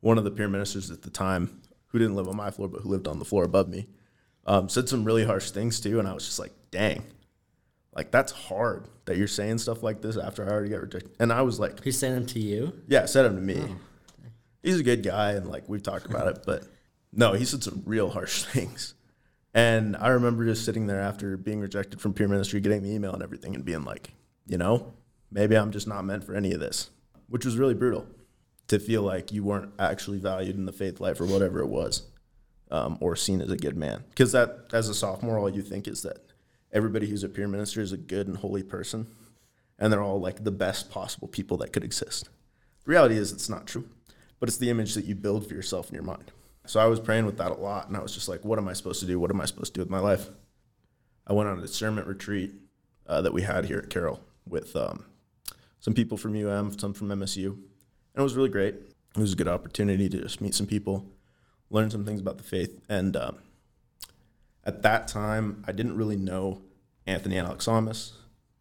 one 0.00 0.16
of 0.16 0.24
the 0.24 0.30
peer 0.30 0.48
ministers 0.48 0.90
at 0.90 1.02
the 1.02 1.10
time, 1.10 1.60
who 1.88 1.98
didn't 1.98 2.14
live 2.16 2.28
on 2.28 2.36
my 2.36 2.50
floor 2.50 2.68
but 2.68 2.80
who 2.80 2.88
lived 2.88 3.06
on 3.06 3.18
the 3.18 3.24
floor 3.26 3.44
above 3.44 3.68
me, 3.68 3.88
um, 4.46 4.70
said 4.70 4.88
some 4.88 5.04
really 5.04 5.26
harsh 5.26 5.50
things 5.50 5.80
too, 5.80 5.98
and 5.98 6.08
I 6.08 6.14
was 6.14 6.24
just 6.24 6.38
like, 6.38 6.52
dang, 6.70 7.04
like 7.96 8.10
that's 8.10 8.30
hard 8.30 8.88
that 9.06 9.16
you're 9.16 9.26
saying 9.26 9.58
stuff 9.58 9.82
like 9.82 10.02
this 10.02 10.16
after 10.18 10.46
I 10.46 10.52
already 10.52 10.68
got 10.68 10.82
rejected. 10.82 11.12
And 11.18 11.32
I 11.32 11.42
was 11.42 11.58
like, 11.58 11.82
he 11.82 11.90
sent 11.90 12.14
them 12.14 12.26
to 12.26 12.38
you? 12.38 12.72
yeah, 12.86 13.06
said 13.06 13.24
him 13.24 13.36
to 13.36 13.42
me. 13.42 13.64
He's 14.62 14.78
a 14.78 14.82
good 14.82 15.02
guy, 15.02 15.32
and 15.32 15.48
like 15.48 15.68
we've 15.68 15.82
talked 15.82 16.06
about 16.06 16.28
it, 16.28 16.42
but 16.44 16.64
no, 17.12 17.32
he 17.32 17.44
said 17.44 17.64
some 17.64 17.82
real 17.86 18.10
harsh 18.10 18.42
things. 18.52 18.94
And 19.54 19.96
I 19.96 20.08
remember 20.08 20.44
just 20.44 20.66
sitting 20.66 20.86
there 20.86 21.00
after 21.00 21.36
being 21.38 21.60
rejected 21.60 22.00
from 22.00 22.12
peer 22.12 22.28
ministry, 22.28 22.60
getting 22.60 22.82
the 22.82 22.92
email 22.92 23.14
and 23.14 23.22
everything, 23.22 23.54
and 23.54 23.64
being 23.64 23.84
like, 23.84 24.10
you 24.46 24.58
know, 24.58 24.92
maybe 25.30 25.56
I'm 25.56 25.70
just 25.70 25.88
not 25.88 26.04
meant 26.04 26.24
for 26.24 26.34
any 26.34 26.52
of 26.52 26.60
this, 26.60 26.90
which 27.28 27.46
was 27.46 27.56
really 27.56 27.74
brutal 27.74 28.06
to 28.68 28.78
feel 28.78 29.02
like 29.02 29.32
you 29.32 29.44
weren't 29.44 29.72
actually 29.78 30.18
valued 30.18 30.56
in 30.56 30.66
the 30.66 30.72
faith 30.72 31.00
life 31.00 31.20
or 31.20 31.26
whatever 31.26 31.60
it 31.60 31.68
was, 31.68 32.02
um, 32.70 32.98
or 33.00 33.16
seen 33.16 33.40
as 33.40 33.50
a 33.50 33.56
good 33.56 33.76
man. 33.76 34.04
Because 34.10 34.32
that, 34.32 34.66
as 34.72 34.88
a 34.88 34.94
sophomore, 34.94 35.38
all 35.38 35.48
you 35.48 35.62
think 35.62 35.88
is 35.88 36.02
that 36.02 36.25
everybody 36.72 37.08
who's 37.08 37.24
a 37.24 37.28
peer 37.28 37.48
minister 37.48 37.80
is 37.80 37.92
a 37.92 37.96
good 37.96 38.28
and 38.28 38.36
holy 38.38 38.62
person, 38.62 39.06
and 39.78 39.92
they're 39.92 40.02
all 40.02 40.20
like 40.20 40.44
the 40.44 40.50
best 40.50 40.90
possible 40.90 41.28
people 41.28 41.56
that 41.58 41.72
could 41.72 41.84
exist. 41.84 42.28
The 42.84 42.90
reality 42.90 43.16
is, 43.16 43.32
it's 43.32 43.48
not 43.48 43.66
true, 43.66 43.88
but 44.40 44.48
it's 44.48 44.58
the 44.58 44.70
image 44.70 44.94
that 44.94 45.04
you 45.04 45.14
build 45.14 45.46
for 45.46 45.54
yourself 45.54 45.88
in 45.88 45.94
your 45.94 46.04
mind. 46.04 46.32
So 46.66 46.80
I 46.80 46.86
was 46.86 47.00
praying 47.00 47.26
with 47.26 47.38
that 47.38 47.52
a 47.52 47.54
lot, 47.54 47.88
and 47.88 47.96
I 47.96 48.00
was 48.00 48.12
just 48.12 48.28
like, 48.28 48.44
what 48.44 48.58
am 48.58 48.68
I 48.68 48.72
supposed 48.72 49.00
to 49.00 49.06
do? 49.06 49.20
What 49.20 49.30
am 49.30 49.40
I 49.40 49.44
supposed 49.44 49.74
to 49.74 49.78
do 49.78 49.82
with 49.82 49.90
my 49.90 50.00
life? 50.00 50.28
I 51.26 51.32
went 51.32 51.48
on 51.48 51.58
a 51.58 51.62
discernment 51.62 52.06
retreat 52.06 52.52
uh, 53.06 53.20
that 53.22 53.32
we 53.32 53.42
had 53.42 53.66
here 53.66 53.78
at 53.78 53.90
Carroll 53.90 54.20
with 54.48 54.74
um, 54.76 55.04
some 55.80 55.94
people 55.94 56.16
from 56.16 56.34
UM, 56.34 56.76
some 56.78 56.92
from 56.92 57.08
MSU, 57.08 57.46
and 57.46 57.62
it 58.16 58.22
was 58.22 58.34
really 58.34 58.48
great. 58.48 58.74
It 58.74 59.20
was 59.20 59.32
a 59.32 59.36
good 59.36 59.48
opportunity 59.48 60.08
to 60.08 60.20
just 60.20 60.40
meet 60.40 60.54
some 60.54 60.66
people, 60.66 61.06
learn 61.70 61.90
some 61.90 62.04
things 62.04 62.20
about 62.20 62.38
the 62.38 62.44
faith, 62.44 62.80
and 62.88 63.16
um, 63.16 63.38
at 64.66 64.82
that 64.82 65.08
time, 65.08 65.64
I 65.66 65.72
didn't 65.72 65.96
really 65.96 66.16
know 66.16 66.60
Anthony 67.06 67.38
and 67.38 67.46
Alex 67.46 67.64
Thomas, 67.64 68.12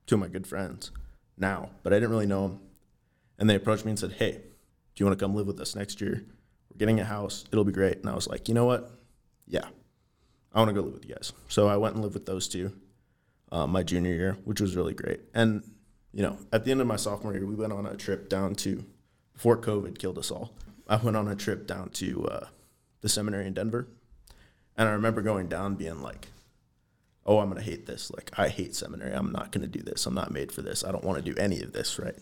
two 0.06 0.16
of 0.16 0.22
my 0.22 0.28
good 0.28 0.48
friends 0.48 0.92
now, 1.38 1.72
but 1.84 1.92
I 1.92 1.98
didn't 1.98 2.12
really 2.12 2.28
know 2.28 2.48
them. 2.48 2.60
And 3.38 3.50
they 3.50 3.56
approached 3.56 3.84
me 3.84 3.92
and 3.92 4.00
said, 4.00 4.13
Hey, 4.13 4.31
do 4.31 5.04
you 5.04 5.06
want 5.06 5.18
to 5.18 5.25
come 5.25 5.36
live 5.36 5.48
with 5.48 5.60
us 5.60 5.75
next 5.75 6.00
year? 6.00 6.24
We're 6.69 6.78
getting 6.78 7.00
a 7.00 7.06
house. 7.06 7.44
It'll 7.52 7.66
be 7.66 7.74
great. 7.74 7.98
And 7.98 8.10
I 8.10 8.16
was 8.16 8.28
like, 8.28 8.48
You 8.48 8.54
know 8.54 8.66
what? 8.66 8.92
Yeah, 9.48 9.66
I 10.54 10.60
want 10.60 10.69
to 10.69 10.74
go 10.74 10.81
live 10.81 10.94
with 10.94 11.06
you 11.06 11.16
guys. 11.16 11.34
So 11.50 11.68
I 11.68 11.75
went 11.75 11.96
and 11.96 12.04
lived 12.04 12.13
with 12.13 12.25
those 12.25 12.48
two 12.48 12.72
uh, 13.52 13.68
my 13.68 13.84
junior 13.84 14.13
year, 14.13 14.38
which 14.44 14.62
was 14.62 14.75
really 14.75 14.94
great. 14.94 15.22
And, 15.34 15.63
you 16.13 16.24
know, 16.24 16.38
at 16.52 16.66
the 16.66 16.72
end 16.72 16.81
of 16.81 16.88
my 16.88 16.96
sophomore 16.96 17.34
year, 17.34 17.46
we 17.46 17.56
went 17.56 17.74
on 17.74 17.86
a 17.86 17.96
trip 17.96 18.30
down 18.30 18.56
to, 18.56 18.84
before 19.34 19.57
COVID 19.57 19.98
killed 19.98 20.18
us 20.18 20.31
all, 20.31 20.54
I 20.88 20.98
went 20.98 21.18
on 21.18 21.28
a 21.28 21.36
trip 21.36 21.68
down 21.68 21.90
to 21.92 22.25
uh, 22.28 22.48
the 23.02 23.10
seminary 23.10 23.48
in 23.48 23.54
Denver. 23.54 23.88
And 24.77 24.89
I 24.89 24.92
remember 24.94 25.22
going 25.22 25.48
down 25.48 25.75
being 25.75 26.01
like, 26.01 26.27
oh, 27.25 27.39
I'm 27.39 27.50
going 27.50 27.63
to 27.63 27.69
hate 27.69 27.86
this. 27.86 28.12
Like, 28.12 28.30
I 28.38 28.50
hate 28.50 28.75
seminary. 28.75 29.13
I'm 29.13 29.31
not 29.31 29.51
going 29.51 29.62
to 29.63 29.68
do 29.68 29.83
this. 29.83 30.06
I'm 30.06 30.13
not 30.13 30.31
made 30.31 30.51
for 30.51 30.62
this. 30.62 30.83
I 30.83 30.92
don't 30.92 31.04
want 31.04 31.18
to 31.24 31.33
do 31.33 31.39
any 31.39 31.62
of 31.62 31.74
this, 31.74 31.98
right? 31.98 32.16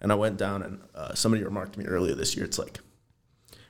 And 0.00 0.10
I 0.10 0.16
went 0.16 0.36
down, 0.36 0.62
and 0.62 0.80
uh, 0.94 1.14
somebody 1.14 1.44
remarked 1.44 1.74
to 1.74 1.78
me 1.78 1.86
earlier 1.86 2.14
this 2.14 2.34
year, 2.34 2.44
it's 2.44 2.58
like, 2.58 2.80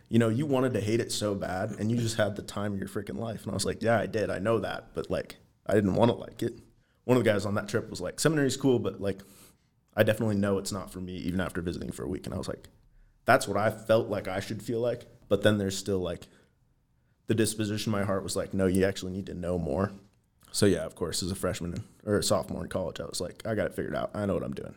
you 0.09 0.19
know, 0.19 0.29
you 0.29 0.47
wanted 0.47 0.73
to 0.75 0.81
hate 0.81 1.01
it 1.01 1.13
so 1.13 1.35
bad, 1.35 1.73
and 1.79 1.91
you 1.91 1.99
just 1.99 2.17
had 2.17 2.37
the 2.37 2.43
time 2.43 2.73
of 2.73 2.79
your 2.79 2.89
freaking 2.89 3.19
life. 3.19 3.43
And 3.43 3.51
I 3.51 3.55
was 3.55 3.67
like, 3.67 3.83
yeah, 3.83 3.99
I 3.99 4.07
did. 4.07 4.31
I 4.31 4.39
know 4.39 4.59
that. 4.61 4.95
But, 4.95 5.11
like, 5.11 5.37
I 5.67 5.75
didn't 5.75 5.95
want 5.95 6.11
to 6.11 6.17
like 6.17 6.43
it. 6.43 6.61
One 7.05 7.19
of 7.19 7.25
the 7.25 7.31
guys 7.31 7.45
on 7.45 7.55
that 7.57 7.69
trip 7.69 7.91
was 7.91 8.01
like, 8.01 8.19
seminary's 8.19 8.57
cool, 8.57 8.79
but, 8.79 9.01
like, 9.01 9.21
I 9.95 10.03
definitely 10.05 10.37
know 10.37 10.59
it's 10.59 10.73
not 10.73 10.91
for 10.91 11.01
me, 11.01 11.17
even 11.17 11.41
after 11.41 11.61
visiting 11.61 11.93
for 11.93 12.05
a 12.05 12.09
week. 12.09 12.27
And 12.27 12.35
I 12.35 12.39
was 12.39 12.49
like, 12.49 12.69
that's 13.27 13.47
what 13.47 13.59
I 13.59 13.71
felt 13.71 14.09
like 14.09 14.27
I 14.27 14.41
should 14.41 14.63
feel 14.63 14.81
like. 14.81 15.07
But 15.29 15.43
then 15.43 15.59
there's 15.59 15.77
still, 15.77 16.01
like, 16.01 16.27
the 17.27 17.35
disposition 17.35 17.93
my 17.93 18.05
heart 18.05 18.23
was 18.23 18.37
like, 18.37 18.55
no, 18.55 18.67
you 18.67 18.85
actually 18.85 19.13
need 19.13 19.27
to 19.27 19.35
know 19.35 19.59
more. 19.59 19.93
So 20.53 20.67
yeah, 20.67 20.85
of 20.85 20.95
course, 20.95 21.23
as 21.23 21.31
a 21.31 21.35
freshman 21.35 21.85
or 22.05 22.19
a 22.19 22.23
sophomore 22.23 22.63
in 22.63 22.69
college, 22.69 23.01
I 23.01 23.07
was 23.07 23.21
like, 23.21 23.43
I 23.47 23.55
got 23.55 23.67
it 23.67 23.75
figured 23.75 23.97
out. 23.97 24.11
I 24.15 24.27
know 24.27 24.35
what 24.35 24.45
I'm 24.45 24.55
doing. 24.55 24.75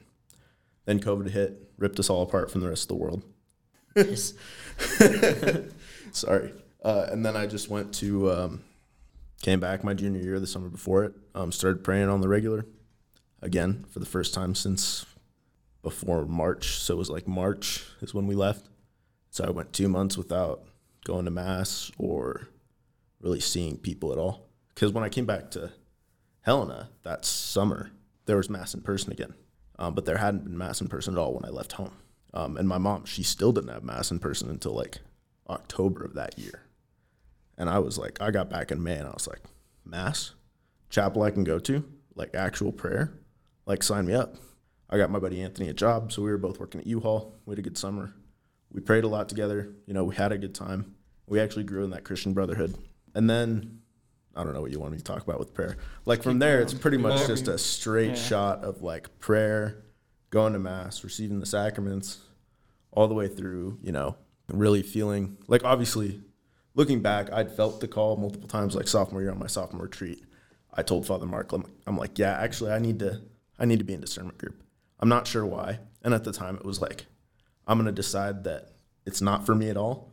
Then 0.86 1.00
COVID 1.00 1.30
hit, 1.30 1.72
ripped 1.78 2.00
us 2.00 2.10
all 2.10 2.24
apart 2.24 2.50
from 2.50 2.62
the 2.62 2.70
rest 2.70 2.84
of 2.84 2.88
the 2.88 2.96
world. 2.96 3.24
Sorry. 6.12 6.54
Uh, 6.84 7.08
and 7.12 7.26
then 7.26 7.36
I 7.36 7.46
just 7.46 7.70
went 7.70 7.94
to, 7.96 8.32
um, 8.32 8.64
came 9.42 9.60
back 9.60 9.84
my 9.84 9.94
junior 9.94 10.22
year, 10.22 10.40
the 10.40 10.48
summer 10.48 10.70
before 10.70 11.04
it. 11.04 11.14
Um, 11.36 11.52
started 11.52 11.84
praying 11.84 12.10
on 12.10 12.22
the 12.22 12.28
regular, 12.28 12.66
again 13.42 13.86
for 13.90 14.00
the 14.00 14.06
first 14.06 14.34
time 14.34 14.56
since 14.56 15.06
before 15.84 16.26
March. 16.26 16.80
So 16.80 16.96
it 16.96 16.98
was 16.98 17.10
like 17.10 17.28
March 17.28 17.86
is 18.02 18.14
when 18.14 18.28
we 18.28 18.36
left. 18.36 18.68
So 19.30 19.46
I 19.46 19.50
went 19.50 19.74
two 19.74 19.88
months 19.88 20.18
without 20.18 20.64
going 21.08 21.26
to 21.26 21.32
mass 21.32 21.92
or 21.98 22.50
really 23.22 23.40
seeing 23.40 23.78
people 23.78 24.12
at 24.12 24.18
all. 24.18 24.50
Because 24.74 24.92
when 24.92 25.04
I 25.04 25.10
came 25.10 25.26
back 25.26 25.50
to 25.52 25.72
Helena 26.42 26.90
that 27.04 27.26
summer, 27.26 27.92
there 28.26 28.38
was 28.38 28.50
mass 28.50 28.74
in 28.74 28.82
person 28.82 29.12
again. 29.12 29.34
Um, 29.80 29.94
but 29.94 30.06
there 30.06 30.18
hadn't 30.18 30.44
been 30.44 30.58
mass 30.58 30.82
in 30.82 30.88
person 30.88 31.16
at 31.16 31.20
all 31.20 31.34
when 31.34 31.46
I 31.46 31.50
left 31.50 31.74
home. 31.74 31.94
Um, 32.34 32.58
and 32.58 32.68
my 32.68 32.78
mom, 32.78 33.06
she 33.06 33.24
still 33.24 33.52
didn't 33.52 33.74
have 33.74 33.84
mass 33.84 34.12
in 34.12 34.20
person 34.20 34.50
until 34.50 34.74
like 34.74 35.00
October 35.50 36.04
of 36.04 36.14
that 36.16 36.38
year. 36.38 36.64
And 37.58 37.70
I 37.70 37.80
was 37.80 37.98
like, 37.98 38.22
I 38.22 38.32
got 38.32 38.50
back 38.50 38.72
in 38.72 38.84
May 38.84 38.98
and 38.98 39.08
I 39.08 39.12
was 39.12 39.28
like, 39.28 39.42
mass? 39.86 40.34
Chapel 40.90 41.24
I 41.24 41.32
can 41.32 41.44
go 41.44 41.58
to? 41.60 41.84
Like 42.16 42.36
actual 42.36 42.72
prayer? 42.72 43.14
Like 43.66 43.82
sign 43.82 44.06
me 44.06 44.14
up. 44.14 44.36
I 44.90 44.98
got 44.98 45.10
my 45.10 45.20
buddy 45.20 45.42
Anthony 45.42 45.70
a 45.70 45.74
job, 45.74 46.12
so 46.12 46.22
we 46.22 46.30
were 46.30 46.38
both 46.38 46.60
working 46.60 46.80
at 46.80 46.88
U-Haul. 46.88 47.36
We 47.46 47.52
had 47.54 47.60
a 47.60 47.64
good 47.64 47.78
summer. 47.78 48.14
We 48.72 48.82
prayed 48.82 49.04
a 49.04 49.10
lot 49.10 49.28
together. 49.28 49.74
You 49.86 49.94
know, 49.94 50.06
we 50.06 50.16
had 50.16 50.32
a 50.32 50.38
good 50.38 50.56
time. 50.56 50.96
We 51.28 51.40
actually 51.40 51.66
grew 51.66 51.84
in 51.84 51.92
that 51.92 52.04
Christian 52.04 52.34
brotherhood. 52.34 52.76
And 53.14 53.30
then 53.30 53.82
I 54.36 54.44
don't 54.44 54.54
know 54.54 54.62
what 54.62 54.72
you 54.72 54.80
want 54.80 54.92
me 54.92 55.00
to 55.00 55.04
talk 55.04 55.24
about 55.24 55.40
with 55.40 55.54
prayer. 55.54 55.78
Like 56.06 56.22
from 56.22 56.40
there, 56.40 56.62
it's 56.62 56.74
pretty 56.74 56.98
much 56.98 57.26
just 57.28 57.48
a 57.48 57.58
straight 57.58 58.10
yeah. 58.10 58.16
shot 58.16 58.64
of 58.64 58.84
like 58.84 59.20
prayer, 59.20 59.84
going 60.30 60.54
to 60.54 60.60
mass, 60.60 61.04
receiving 61.04 61.40
the 61.40 61.46
sacraments, 61.46 62.20
all 62.92 63.08
the 63.08 63.16
way 63.16 63.28
through. 63.28 63.80
You 63.82 63.92
know, 63.92 64.16
really 64.48 64.84
feeling 64.84 65.38
like 65.48 65.64
obviously, 65.64 66.22
looking 66.76 67.02
back, 67.02 67.32
I'd 67.34 67.52
felt 67.52 67.82
the 67.82 67.88
call 67.88 68.16
multiple 68.18 68.48
times. 68.48 68.76
Like 68.76 68.88
sophomore 68.88 69.22
year 69.22 69.32
on 69.32 69.40
my 69.40 69.48
sophomore 69.48 69.84
retreat, 69.84 70.24
I 70.74 70.84
told 70.84 71.08
Father 71.08 71.26
Mark, 71.26 71.52
I'm, 71.52 71.66
I'm 71.88 71.98
like, 71.98 72.20
yeah, 72.20 72.38
actually, 72.40 72.72
I 72.72 72.80
need 72.80 73.00
to, 73.00 73.22
I 73.58 73.66
need 73.66 73.80
to 73.80 73.86
be 73.86 73.96
in 73.96 74.02
discernment 74.02 74.38
group. 74.38 74.62
I'm 75.00 75.10
not 75.10 75.26
sure 75.26 75.46
why, 75.46 75.80
and 76.04 76.14
at 76.14 76.24
the 76.24 76.32
time, 76.32 76.56
it 76.56 76.66
was 76.66 76.80
like, 76.80 77.08
I'm 77.66 77.80
gonna 77.80 77.92
decide 77.92 78.44
that 78.44 78.70
it's 79.06 79.22
not 79.22 79.46
for 79.46 79.56
me 79.56 79.70
at 79.70 79.78
all. 79.78 80.12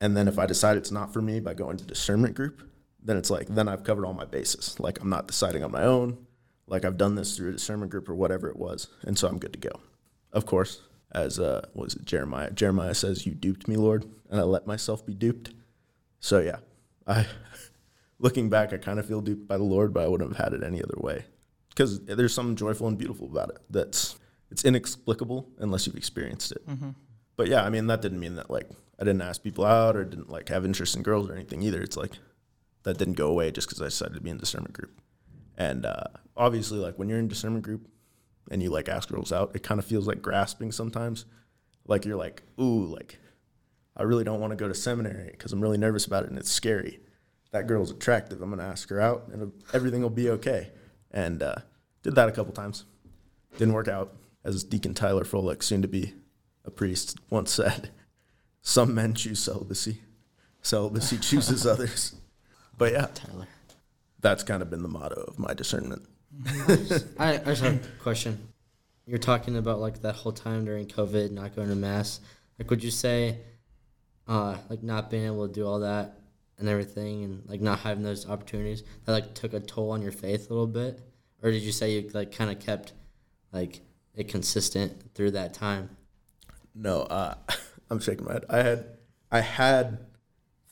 And 0.00 0.16
then 0.16 0.28
if 0.28 0.38
I 0.38 0.46
decide 0.46 0.76
it's 0.76 0.92
not 0.92 1.12
for 1.12 1.20
me 1.20 1.40
by 1.40 1.54
going 1.54 1.76
to 1.76 1.84
discernment 1.84 2.34
group, 2.34 2.62
then 3.02 3.16
it's 3.16 3.30
like 3.30 3.48
then 3.48 3.68
I've 3.68 3.84
covered 3.84 4.04
all 4.04 4.14
my 4.14 4.24
bases. 4.24 4.78
Like 4.78 5.00
I'm 5.00 5.10
not 5.10 5.26
deciding 5.26 5.64
on 5.64 5.72
my 5.72 5.84
own. 5.84 6.18
Like 6.66 6.84
I've 6.84 6.98
done 6.98 7.14
this 7.14 7.36
through 7.36 7.50
a 7.50 7.52
discernment 7.52 7.90
group 7.90 8.08
or 8.08 8.14
whatever 8.14 8.48
it 8.48 8.56
was, 8.56 8.88
and 9.02 9.18
so 9.18 9.28
I'm 9.28 9.38
good 9.38 9.54
to 9.54 9.58
go. 9.58 9.80
Of 10.32 10.44
course, 10.44 10.82
as 11.12 11.38
uh, 11.38 11.66
was 11.74 11.94
it 11.94 12.04
Jeremiah? 12.04 12.50
Jeremiah 12.50 12.94
says, 12.94 13.26
"You 13.26 13.34
duped 13.34 13.66
me, 13.66 13.76
Lord, 13.76 14.04
and 14.30 14.38
I 14.38 14.42
let 14.42 14.66
myself 14.66 15.04
be 15.06 15.14
duped." 15.14 15.52
So 16.20 16.40
yeah, 16.40 16.58
I 17.06 17.26
looking 18.18 18.50
back, 18.50 18.72
I 18.72 18.76
kind 18.76 18.98
of 18.98 19.06
feel 19.06 19.22
duped 19.22 19.48
by 19.48 19.56
the 19.56 19.64
Lord, 19.64 19.94
but 19.94 20.04
I 20.04 20.08
wouldn't 20.08 20.36
have 20.36 20.44
had 20.44 20.52
it 20.52 20.64
any 20.64 20.82
other 20.82 20.98
way 20.98 21.24
because 21.70 22.04
there's 22.04 22.34
something 22.34 22.56
joyful 22.56 22.88
and 22.88 22.98
beautiful 22.98 23.26
about 23.26 23.48
it. 23.50 23.58
That's 23.70 24.16
it's 24.50 24.64
inexplicable 24.64 25.48
unless 25.58 25.86
you've 25.86 25.96
experienced 25.96 26.52
it. 26.52 26.62
But 27.38 27.46
yeah, 27.46 27.64
I 27.64 27.70
mean 27.70 27.86
that 27.86 28.02
didn't 28.02 28.20
mean 28.20 28.34
that 28.34 28.50
like 28.50 28.68
I 28.98 29.04
didn't 29.04 29.22
ask 29.22 29.42
people 29.42 29.64
out 29.64 29.96
or 29.96 30.04
didn't 30.04 30.28
like 30.28 30.48
have 30.48 30.64
interest 30.64 30.96
in 30.96 31.02
girls 31.02 31.30
or 31.30 31.34
anything 31.34 31.62
either. 31.62 31.80
It's 31.80 31.96
like 31.96 32.18
that 32.82 32.98
didn't 32.98 33.14
go 33.14 33.28
away 33.28 33.52
just 33.52 33.68
because 33.68 33.80
I 33.80 33.86
decided 33.86 34.14
to 34.14 34.20
be 34.20 34.28
in 34.28 34.38
discernment 34.38 34.74
group. 34.74 35.00
And 35.56 35.86
uh, 35.86 36.04
obviously, 36.36 36.78
like 36.78 36.98
when 36.98 37.08
you're 37.08 37.20
in 37.20 37.28
discernment 37.28 37.64
group 37.64 37.88
and 38.50 38.60
you 38.60 38.70
like 38.70 38.88
ask 38.88 39.08
girls 39.08 39.32
out, 39.32 39.52
it 39.54 39.62
kind 39.62 39.78
of 39.78 39.86
feels 39.86 40.08
like 40.08 40.20
grasping 40.20 40.72
sometimes. 40.72 41.26
Like 41.86 42.04
you're 42.04 42.16
like, 42.16 42.42
ooh, 42.60 42.86
like 42.86 43.20
I 43.96 44.02
really 44.02 44.24
don't 44.24 44.40
want 44.40 44.50
to 44.50 44.56
go 44.56 44.66
to 44.66 44.74
seminary 44.74 45.30
because 45.30 45.52
I'm 45.52 45.60
really 45.60 45.78
nervous 45.78 46.06
about 46.06 46.24
it 46.24 46.30
and 46.30 46.38
it's 46.38 46.50
scary. 46.50 46.98
That 47.52 47.68
girl's 47.68 47.92
attractive. 47.92 48.42
I'm 48.42 48.50
gonna 48.50 48.64
ask 48.64 48.88
her 48.90 49.00
out 49.00 49.28
and 49.32 49.52
everything 49.72 50.02
will 50.02 50.10
be 50.10 50.28
okay. 50.30 50.72
And 51.12 51.40
uh, 51.40 51.56
did 52.02 52.16
that 52.16 52.28
a 52.28 52.32
couple 52.32 52.52
times. 52.52 52.84
Didn't 53.58 53.74
work 53.74 53.88
out, 53.88 54.12
as 54.44 54.64
Deacon 54.64 54.92
Tyler 54.92 55.24
Frolick, 55.24 55.62
soon 55.62 55.82
to 55.82 55.88
be 55.88 56.14
a 56.68 56.70
priest, 56.70 57.18
once 57.30 57.50
said. 57.50 57.90
Some 58.62 58.94
men 58.94 59.14
choose 59.14 59.40
celibacy. 59.40 60.02
Celibacy 60.62 61.18
chooses 61.20 61.66
others. 61.66 62.14
But 62.76 62.92
yeah, 62.92 63.08
Tyler. 63.12 63.48
that's 64.20 64.44
kind 64.44 64.62
of 64.62 64.70
been 64.70 64.82
the 64.82 64.88
motto 64.88 65.22
of 65.22 65.38
my 65.38 65.54
discernment. 65.54 66.02
I, 67.18 67.34
I 67.34 67.38
just 67.38 67.62
have 67.62 67.74
a 67.74 68.02
question. 68.02 68.38
You're 69.06 69.18
talking 69.18 69.56
about 69.56 69.80
like 69.80 70.02
that 70.02 70.14
whole 70.14 70.32
time 70.32 70.66
during 70.66 70.86
COVID, 70.86 71.32
not 71.32 71.56
going 71.56 71.70
to 71.70 71.74
mass. 71.74 72.20
Like, 72.58 72.70
would 72.70 72.84
you 72.84 72.90
say, 72.90 73.38
uh, 74.28 74.58
like 74.68 74.82
not 74.82 75.10
being 75.10 75.24
able 75.24 75.48
to 75.48 75.52
do 75.52 75.66
all 75.66 75.80
that 75.80 76.18
and 76.58 76.68
everything, 76.68 77.24
and 77.24 77.48
like 77.48 77.62
not 77.62 77.80
having 77.80 78.04
those 78.04 78.28
opportunities, 78.28 78.82
that 79.06 79.12
like 79.12 79.34
took 79.34 79.54
a 79.54 79.60
toll 79.60 79.90
on 79.90 80.02
your 80.02 80.12
faith 80.12 80.50
a 80.50 80.52
little 80.52 80.66
bit, 80.66 81.00
or 81.42 81.50
did 81.50 81.62
you 81.62 81.72
say 81.72 81.92
you 81.92 82.10
like 82.12 82.30
kind 82.32 82.50
of 82.50 82.60
kept 82.60 82.92
like 83.52 83.80
it 84.14 84.28
consistent 84.28 85.14
through 85.14 85.30
that 85.30 85.54
time? 85.54 85.96
No, 86.78 87.02
uh, 87.02 87.34
I'm 87.90 87.98
shaking 87.98 88.24
my 88.26 88.34
head. 88.34 88.44
I 88.48 88.58
had, 88.58 88.84
I 89.30 89.40
had 89.40 89.98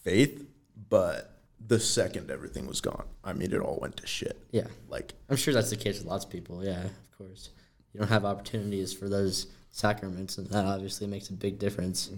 faith, 0.02 0.46
but 0.88 1.32
the 1.66 1.80
second 1.80 2.30
everything 2.30 2.66
was 2.66 2.80
gone, 2.80 3.06
I 3.24 3.32
mean, 3.32 3.52
it 3.52 3.60
all 3.60 3.78
went 3.80 3.96
to 3.98 4.06
shit. 4.06 4.38
Yeah, 4.52 4.68
Like, 4.88 5.14
I'm 5.28 5.36
sure 5.36 5.52
that's 5.52 5.70
the 5.70 5.76
case 5.76 5.98
with 5.98 6.06
lots 6.06 6.24
of 6.24 6.30
people. 6.30 6.64
Yeah, 6.64 6.84
of 6.84 7.18
course. 7.18 7.50
You 7.92 8.00
don't 8.00 8.08
have 8.08 8.24
opportunities 8.24 8.92
for 8.92 9.08
those 9.08 9.46
sacraments, 9.70 10.38
and 10.38 10.48
that 10.48 10.64
obviously 10.64 11.06
makes 11.06 11.28
a 11.30 11.32
big 11.32 11.58
difference. 11.58 12.10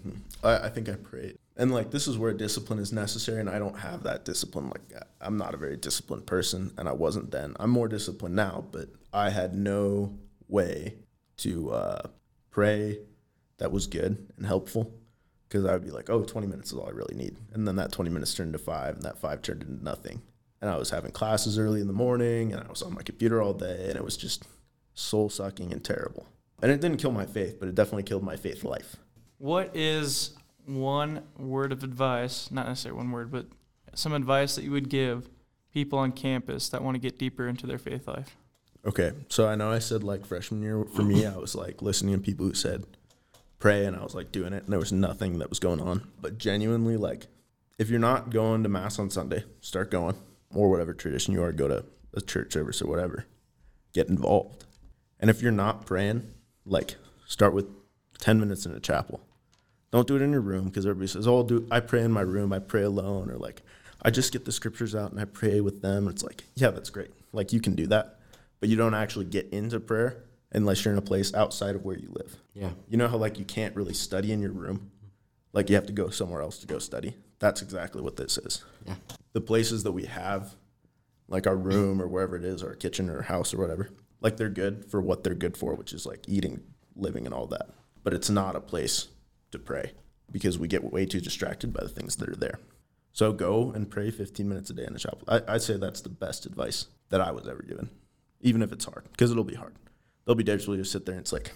I, 0.42 0.66
I 0.66 0.68
think 0.68 0.88
I 0.88 0.95
prayed. 0.95 1.38
And 1.57 1.73
like 1.73 1.90
this 1.90 2.07
is 2.07 2.16
where 2.18 2.33
discipline 2.33 2.78
is 2.78 2.92
necessary, 2.92 3.40
and 3.40 3.49
I 3.49 3.59
don't 3.59 3.78
have 3.78 4.02
that 4.04 4.25
discipline. 4.25 4.71
Like 4.71 5.02
I'm 5.21 5.37
not 5.37 5.54
a 5.54 5.57
very 5.57 5.76
disciplined 5.76 6.26
person, 6.26 6.73
and 6.78 6.88
I 6.88 6.92
wasn't 6.92 7.30
then. 7.30 7.54
I'm 7.59 7.71
more 7.71 7.88
disciplined 7.88 8.37
now, 8.37 8.64
but 8.71 8.88
I 9.12 9.30
had 9.30 9.54
no 9.54 10.18
way 10.49 10.95
to 11.38 11.71
uh, 11.71 12.02
pray 12.50 12.99
that 13.59 13.73
was 13.73 13.87
good 13.87 14.27
and 14.37 14.47
helpful 14.47 14.93
because 15.49 15.65
I 15.65 15.73
would 15.73 15.85
be 15.85 15.91
like, 15.91 16.11
oh, 16.11 16.25
20 16.25 16.47
minutes 16.47 16.73
is 16.73 16.79
all 16.79 16.87
I 16.87 16.91
really 16.91 17.15
need, 17.15 17.37
and 17.53 17.67
then 17.67 17.77
that 17.77 17.93
20 17.93 18.11
minutes 18.11 18.35
turned 18.35 18.53
to 18.53 18.59
five, 18.59 18.97
and 18.97 19.05
that 19.05 19.19
five 19.19 19.43
turned 19.43 19.62
into 19.62 19.83
nothing. 19.83 20.21
And 20.61 20.71
I 20.71 20.77
was 20.77 20.91
having 20.91 21.12
classes 21.12 21.59
early 21.59 21.81
in 21.81 21.87
the 21.87 21.93
morning, 21.93 22.53
and 22.53 22.62
I 22.62 22.69
was 22.69 22.83
on 22.83 22.95
my 22.95 23.03
computer 23.03 23.41
all 23.41 23.55
day, 23.55 23.87
and 23.88 23.97
it 23.97 24.05
was 24.05 24.17
just 24.17 24.45
soul 24.95 25.31
sucking 25.31 25.73
and 25.73 25.83
terrible. 25.83 26.27
And 26.61 26.73
it 26.73 26.81
didn't 26.81 26.99
kill 26.99 27.12
my 27.12 27.25
faith, 27.25 27.59
but 27.61 27.69
it 27.69 27.75
definitely 27.75 28.03
killed 28.03 28.25
my 28.25 28.37
faith 28.37 28.65
life. 28.65 28.97
What 29.38 29.75
is 29.75 30.37
one 30.67 31.23
word 31.38 31.73
of 31.73 31.85
advice, 31.85 32.50
not 32.50 32.67
necessarily 32.67 32.99
one 32.99 33.12
word, 33.12 33.31
but 33.31 33.47
some 33.95 34.12
advice 34.12 34.57
that 34.57 34.65
you 34.65 34.73
would 34.73 34.88
give 34.91 35.31
people 35.73 35.99
on 35.99 36.12
campus 36.12 36.69
that 36.71 36.83
want 36.83 36.97
to 36.97 36.99
get 36.99 37.19
deeper 37.19 37.47
into 37.47 37.67
their 37.67 37.79
faith 37.79 38.09
life? 38.09 38.37
Okay, 38.85 39.12
so 39.29 39.49
I 39.49 39.55
know 39.55 39.71
I 39.71 39.79
said 39.79 40.03
like 40.03 40.27
freshman 40.27 40.62
year 40.62 40.85
for 40.85 41.03
me, 41.03 41.25
I 41.27 41.37
was 41.37 41.55
like 41.55 41.83
listening 41.83 42.15
to 42.15 42.21
people 42.21 42.47
who 42.47 42.55
said 42.55 42.85
pray, 43.59 43.85
and 43.85 43.97
I 43.97 44.03
was 44.03 44.15
like 44.15 44.33
doing 44.33 44.53
it, 44.53 44.65
and 44.65 44.73
there 44.73 44.79
was 44.79 44.93
nothing 44.93 45.38
that 45.38 45.49
was 45.49 45.59
going 45.59 45.81
on. 45.81 46.09
But 46.21 46.38
genuinely, 46.38 46.97
like, 46.97 47.27
if 47.79 47.88
you're 47.88 47.99
not 47.99 48.31
going 48.31 48.62
to 48.62 48.69
mass 48.69 48.99
on 48.99 49.11
Sunday, 49.11 49.45
start 49.61 49.91
going, 49.91 50.17
or 50.55 50.71
whatever 50.71 50.95
tradition 50.95 51.35
you 51.35 51.43
are, 51.43 51.53
go 51.53 51.69
to 51.69 51.85
a 52.15 52.21
church 52.21 52.53
service 52.53 52.83
or 52.83 52.88
whatever. 52.88 53.27
Get 53.93 54.09
involved, 54.09 54.65
and 55.19 55.31
if 55.31 55.43
you're 55.43 55.53
not 55.53 55.87
praying, 55.87 56.31
like, 56.65 56.97
start 57.27 57.53
with 57.55 57.67
ten 58.19 58.38
minutes 58.38 58.67
in 58.67 58.73
a 58.73 58.81
chapel. 58.81 59.21
Don't 59.91 60.07
do 60.07 60.17
it 60.17 60.23
in 60.23 60.33
your 60.33 60.43
room 60.43 60.67
because 60.67 60.85
everybody 60.85 61.09
says, 61.09 61.27
"Oh, 61.27 61.38
I'll 61.38 61.45
do." 61.45 61.67
I 61.71 61.81
pray 61.81 62.03
in 62.03 62.12
my 62.12 62.21
room. 62.21 62.53
I 62.53 62.59
pray 62.59 62.83
alone, 62.83 63.31
or 63.31 63.37
like, 63.37 63.62
I 64.03 64.11
just 64.11 64.33
get 64.33 64.45
the 64.45 64.53
scriptures 64.53 64.95
out 64.95 65.11
and 65.11 65.21
I 65.21 65.25
pray 65.25 65.61
with 65.61 65.81
them. 65.81 66.09
It's 66.09 66.23
like, 66.23 66.45
yeah, 66.55 66.71
that's 66.71 66.91
great. 66.91 67.11
Like, 67.33 67.53
you 67.53 67.61
can 67.61 67.75
do 67.75 67.87
that 67.88 68.19
but 68.61 68.69
you 68.69 68.77
don't 68.77 68.95
actually 68.95 69.25
get 69.25 69.49
into 69.50 69.81
prayer 69.81 70.25
unless 70.52 70.85
you're 70.85 70.93
in 70.93 70.99
a 70.99 71.02
place 71.02 71.35
outside 71.35 71.75
of 71.75 71.85
where 71.85 71.97
you 71.97 72.09
live. 72.12 72.37
Yeah. 72.55 72.71
You 72.88 72.97
know 72.97 73.09
how 73.09 73.17
like 73.17 73.38
you 73.38 73.45
can't 73.45 73.76
really 73.76 73.95
study 73.95 74.33
in 74.33 74.40
your 74.40 74.52
room? 74.52 74.90
Like 75.52 75.69
you 75.69 75.75
have 75.76 75.87
to 75.87 75.93
go 75.93 76.11
somewhere 76.11 76.43
else 76.43 76.59
to 76.59 76.67
go 76.67 76.78
study. 76.78 77.14
That's 77.38 77.62
exactly 77.62 78.02
what 78.02 78.17
this 78.17 78.38
is. 78.38 78.64
Yeah. 78.87 78.95
The 79.33 79.40
places 79.40 79.83
that 79.85 79.93
we 79.93 80.07
have, 80.07 80.55
like 81.28 81.47
our 81.47 81.57
room 81.57 82.00
or 82.00 82.09
wherever 82.09 82.37
it 82.37 82.45
is, 82.45 82.62
our 82.62 82.75
kitchen 82.75 83.11
or 83.11 83.23
house 83.23 83.55
or 83.55 83.59
whatever, 83.59 83.90
like 84.21 84.37
they're 84.37 84.49
good 84.49 84.85
for 84.90 85.00
what 85.00 85.25
they're 85.25 85.35
good 85.35 85.57
for, 85.57 85.75
which 85.75 85.93
is 85.93 86.07
like 86.07 86.25
eating, 86.26 86.62
living, 86.97 87.26
and 87.26 87.35
all 87.35 87.47
that. 87.47 87.71
But 88.02 88.14
it's 88.14 88.31
not 88.31 88.57
a 88.57 88.61
place 88.61 89.09
to 89.52 89.59
pray 89.59 89.93
because 90.31 90.59
we 90.59 90.69
get 90.69 90.93
way 90.93 91.07
too 91.07 91.21
distracted 91.21 91.73
by 91.73 91.83
the 91.83 91.88
things 91.88 92.17
that 92.17 92.28
are 92.28 92.37
there. 92.37 92.59
So 93.12 93.33
go 93.33 93.73
and 93.73 93.90
pray 93.90 94.11
15 94.11 94.49
minutes 94.49 94.71
a 94.71 94.75
day 94.75 94.85
in 94.87 94.93
the 94.93 94.99
chapel. 94.99 95.23
I, 95.28 95.43
I'd 95.49 95.62
say 95.62 95.76
that's 95.76 96.00
the 96.00 96.09
best 96.09 96.47
advice 96.47 96.87
that 97.11 97.21
I 97.21 97.31
was 97.33 97.49
ever 97.49 97.62
given, 97.62 97.90
even 98.40 98.62
if 98.62 98.73
it's 98.73 98.85
hard, 98.85 99.05
because 99.11 99.31
it'll 99.31 99.45
be 99.45 99.55
hard. 99.55 99.75
There'll 100.28 100.37
be 100.37 100.44
days 100.44 100.68
where 100.68 100.76
you 100.76 100.82
just 100.82 100.92
sit 100.92 101.06
there 101.06 101.14
and 101.14 101.23
it's 101.23 101.32
like 101.32 101.52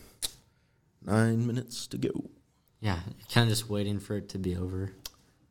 nine 1.05 1.47
minutes 1.47 1.87
to 1.89 1.99
go. 1.99 2.31
Yeah. 2.81 3.01
Kind 3.31 3.45
of 3.45 3.49
just 3.51 3.69
waiting 3.69 4.01
for 4.01 4.17
it 4.17 4.31
to 4.31 4.39
be 4.39 4.57
over. 4.57 4.95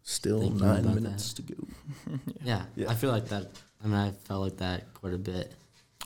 Still 0.01 0.39
Thinking 0.39 0.57
nine 0.57 0.79
about 0.79 0.95
minutes 0.95 1.31
to 1.35 1.43
go. 1.43 1.67
Yeah. 2.43 2.63
Yeah. 2.75 2.89
I 2.89 2.95
feel 2.95 3.11
like 3.11 3.27
that. 3.27 3.45
I 3.83 3.85
mean, 3.85 3.95
I 3.95 4.09
felt 4.09 4.41
like 4.41 4.57
that 4.57 4.91
quite 4.95 5.13
a 5.13 5.19
bit. 5.19 5.53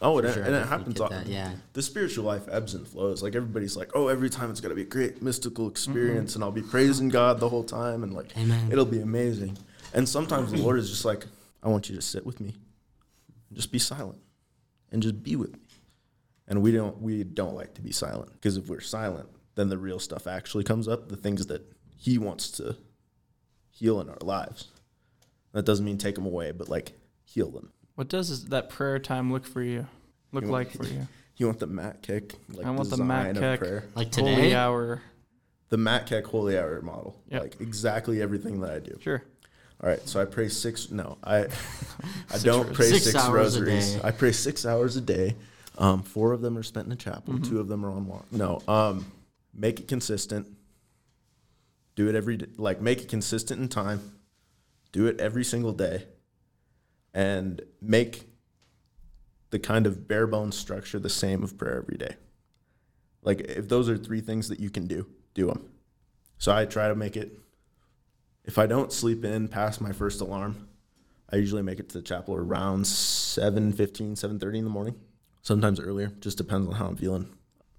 Oh, 0.01 0.17
and, 0.17 0.27
it, 0.27 0.34
sure, 0.34 0.43
and 0.43 0.53
it 0.53 0.67
happens. 0.67 0.95
get 0.95 1.03
All, 1.03 1.10
that, 1.10 1.27
yeah. 1.27 1.53
The 1.72 1.81
spiritual 1.81 2.25
life 2.25 2.50
ebbs 2.51 2.74
and 2.74 2.86
flows. 2.86 3.24
Like 3.24 3.34
everybody's 3.34 3.77
like, 3.77 3.91
oh, 3.93 4.10
every 4.10 4.29
time 4.29 4.51
it's 4.51 4.60
gonna 4.60 4.75
be 4.75 4.81
a 4.81 4.84
great 4.84 5.22
mystical 5.22 5.67
mm-hmm. 5.67 5.72
experience, 5.72 6.36
and 6.36 6.43
I'll 6.43 6.51
be 6.51 6.63
praising 6.63 7.07
God 7.07 7.39
the 7.39 7.48
whole 7.48 7.63
time, 7.63 8.03
and 8.03 8.13
like 8.13 8.38
Amen. 8.38 8.74
it'll 8.74 8.84
be 8.84 9.00
amazing. 9.00 9.57
And 9.93 10.10
sometimes 10.10 10.51
the 10.51 10.57
Lord 10.57 10.79
is 10.79 10.89
just 10.89 11.05
like, 11.05 11.25
I 11.63 11.69
want 11.69 11.88
you 11.88 11.95
to 11.95 12.01
sit 12.01 12.25
with 12.25 12.41
me, 12.41 12.55
just 13.53 13.72
be 13.72 13.79
silent, 13.79 14.19
and 14.91 15.01
just 15.01 15.24
be 15.24 15.38
with 15.38 15.53
me. 15.53 15.64
And 16.48 16.62
we 16.62 16.72
don't 16.72 17.02
we 17.02 17.24
don't 17.24 17.56
like 17.56 17.74
to 17.75 17.82
be 17.82 17.92
silent 17.92 18.32
because 18.34 18.58
if 18.58 18.68
we're 18.68 18.80
silent, 18.82 19.30
then 19.56 19.70
the 19.70 19.78
real 19.78 20.00
stuff 20.00 20.28
actually 20.28 20.64
comes 20.64 20.88
up. 20.88 21.10
The 21.10 21.16
things 21.18 21.48
that 21.48 21.64
He 21.98 22.18
wants 22.18 22.52
to 22.52 22.75
heal 23.72 24.00
in 24.02 24.10
our 24.10 24.18
lives. 24.22 24.68
That 25.54 25.66
doesn't 25.66 25.86
mean 25.86 25.98
take 25.98 26.16
them 26.16 26.25
away, 26.25 26.52
but 26.52 26.70
like 26.70 26.94
heal 27.24 27.50
them. 27.50 27.72
What 27.96 28.10
does 28.10 28.46
that 28.46 28.70
prayer 28.70 29.00
time 29.00 29.32
look 29.32 29.46
for 29.46 29.62
you? 29.64 29.88
Look 30.32 30.44
You 30.44 30.52
like 30.52 30.75
want- 30.75 30.88
for 30.88 30.94
you? 30.94 31.08
You 31.38 31.48
want 31.48 31.60
the 31.60 31.68
Matt 31.68 32.02
Keck 32.02 32.32
like 32.54 32.66
I 32.66 32.70
want 32.70 32.90
the 32.90 32.96
design 32.96 33.08
Matt 33.08 33.32
of 33.32 33.42
Keck 33.42 33.60
prayer? 33.60 33.84
Like 33.94 34.16
Holy 34.16 34.56
hour. 34.56 35.02
The 35.68 35.75
Matt 35.75 36.06
Keck 36.08 36.24
Holy 36.28 36.58
Hour 36.58 36.82
model. 36.82 37.22
Yep. 37.30 37.42
Like 37.42 37.60
exactly 37.60 38.22
everything 38.22 38.62
that 38.62 38.72
I 38.72 38.80
do. 38.80 38.98
Sure. 39.02 39.22
All 39.84 39.90
right, 39.90 40.00
so 40.08 40.22
I 40.22 40.24
pray 40.25 40.48
six. 40.48 40.92
No, 40.92 41.18
I 41.25 41.40
I 42.34 42.38
don't 42.42 42.74
pray 42.74 42.88
Six 42.88 43.12
six, 43.12 43.28
rosaries. 43.28 44.00
I 44.02 44.12
pray 44.12 44.32
six 44.32 44.66
hours 44.66 44.96
a 44.96 45.02
day. 45.02 45.36
Um, 45.77 46.03
four 46.03 46.32
of 46.32 46.41
them 46.41 46.58
are 46.58 46.63
spent 46.63 46.86
in 46.86 46.89
the 46.89 46.96
chapel. 46.96 47.34
Mm-hmm. 47.34 47.50
Two 47.50 47.60
of 47.60 47.67
them 47.67 47.86
are 47.86 47.91
on 47.91 48.08
walk. 48.08 48.25
No, 48.32 48.62
um, 48.67 49.05
make 49.53 49.79
it 49.79 49.88
consistent. 49.88 50.48
Do 51.96 52.10
it 52.10 52.15
every 52.15 52.39
like 52.58 52.82
make 52.82 53.01
it 53.01 53.10
consistent 53.10 53.62
in 53.62 53.67
time. 53.67 54.12
Do 54.91 55.08
it 55.08 55.20
every 55.20 55.44
single 55.44 55.74
day, 55.74 56.05
and 57.13 57.62
make 57.82 58.24
the 59.50 59.60
kind 59.60 59.88
of 59.88 60.08
bare 60.08 60.27
bones 60.27 60.58
structure 60.58 61.00
the 61.00 61.10
same 61.10 61.44
of 61.44 61.58
prayer 61.58 61.77
every 61.77 61.98
day. 61.98 62.15
Like 63.22 63.41
if 63.41 63.67
those 63.67 63.89
are 63.89 63.98
three 63.98 64.22
things 64.22 64.50
that 64.50 64.60
you 64.60 64.70
can 64.70 64.88
do, 64.88 65.08
do 65.34 65.48
them. 65.48 65.70
So 66.38 66.55
I 66.55 66.65
try 66.65 66.88
to 66.88 66.96
make 66.96 67.17
it. 67.17 67.39
If 68.44 68.58
I 68.58 68.67
don't 68.67 68.94
sleep 68.94 69.25
in 69.25 69.48
past 69.48 69.82
my 69.82 69.91
first 69.91 70.22
alarm, 70.22 70.67
I 71.32 71.38
usually 71.38 71.63
make 71.63 71.79
it 71.79 71.89
to 71.89 71.98
the 71.98 72.03
chapel 72.03 72.36
around 72.36 72.84
7.15, 72.84 73.74
7.30 74.12 74.58
in 74.58 74.63
the 74.63 74.70
morning. 74.70 74.96
Sometimes 75.46 75.80
earlier, 75.80 76.12
just 76.22 76.40
depends 76.40 76.68
on 76.68 76.74
how 76.74 76.88
I'm 76.88 76.96
feeling. 76.96 77.30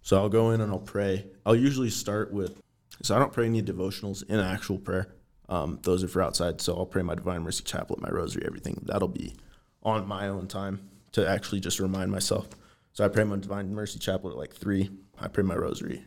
So 0.01 0.17
I'll 0.17 0.29
go 0.29 0.53
in 0.53 0.61
and 0.61 0.71
I'll 0.71 0.79
pray. 0.79 1.27
I'll 1.45 1.57
usually 1.57 1.91
start 1.91 2.33
with, 2.33 2.63
so 3.03 3.17
I 3.17 3.19
don't 3.19 3.33
pray 3.33 3.47
any 3.47 3.61
devotionals 3.61 4.23
in 4.29 4.39
actual 4.39 4.79
prayer. 4.79 5.17
Um, 5.49 5.81
those 5.83 6.05
are 6.05 6.09
for 6.09 6.23
outside. 6.23 6.61
So 6.61 6.77
I'll 6.77 6.87
pray 6.87 7.03
my 7.03 7.17
Divine 7.17 7.43
Mercy 7.43 7.65
Chaplet, 7.65 8.01
my 8.01 8.09
rosary, 8.09 8.45
everything. 8.47 8.81
That'll 8.85 9.09
be 9.09 9.35
on 9.83 10.07
my 10.07 10.29
own 10.29 10.47
time 10.47 10.89
to 11.11 11.29
actually 11.29 11.59
just 11.59 11.81
remind 11.81 12.13
myself. 12.13 12.49
So 12.93 13.05
I 13.05 13.09
pray 13.09 13.25
my 13.25 13.35
Divine 13.35 13.75
Mercy 13.75 13.99
Chaplet 13.99 14.35
at 14.35 14.39
like 14.39 14.55
3. 14.55 14.89
I 15.19 15.27
pray 15.27 15.43
my 15.43 15.57
rosary 15.57 16.05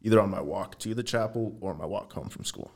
either 0.00 0.18
on 0.18 0.30
my 0.30 0.40
walk 0.40 0.78
to 0.78 0.94
the 0.94 1.02
chapel 1.02 1.58
or 1.60 1.74
my 1.74 1.84
walk 1.84 2.14
home 2.14 2.30
from 2.30 2.44
school. 2.44 2.72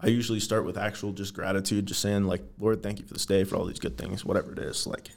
I 0.00 0.08
usually 0.08 0.40
start 0.40 0.64
with 0.64 0.76
actual 0.76 1.12
just 1.12 1.32
gratitude, 1.32 1.86
just 1.86 2.00
saying 2.00 2.24
like, 2.24 2.42
Lord, 2.58 2.82
thank 2.82 2.98
you 2.98 3.06
for 3.06 3.14
this 3.14 3.26
day, 3.26 3.44
for 3.44 3.54
all 3.54 3.64
these 3.64 3.78
good 3.78 3.96
things, 3.96 4.24
whatever 4.24 4.52
it 4.52 4.58
is. 4.58 4.84
Like, 4.84 5.10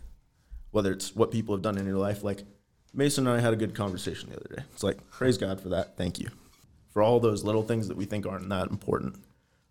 whether 0.71 0.91
it's 0.91 1.15
what 1.15 1.31
people 1.31 1.55
have 1.55 1.61
done 1.61 1.77
in 1.77 1.85
your 1.85 1.97
life. 1.97 2.23
Like, 2.23 2.43
Mason 2.93 3.27
and 3.27 3.37
I 3.37 3.41
had 3.41 3.53
a 3.53 3.57
good 3.57 3.75
conversation 3.75 4.29
the 4.29 4.37
other 4.37 4.55
day. 4.55 4.63
It's 4.73 4.83
like, 4.83 5.09
praise 5.11 5.37
God 5.37 5.61
for 5.61 5.69
that. 5.69 5.97
Thank 5.97 6.19
you 6.19 6.29
for 6.91 7.01
all 7.01 7.19
those 7.19 7.43
little 7.43 7.63
things 7.63 7.87
that 7.87 7.97
we 7.97 8.05
think 8.05 8.25
aren't 8.25 8.49
that 8.49 8.69
important. 8.69 9.15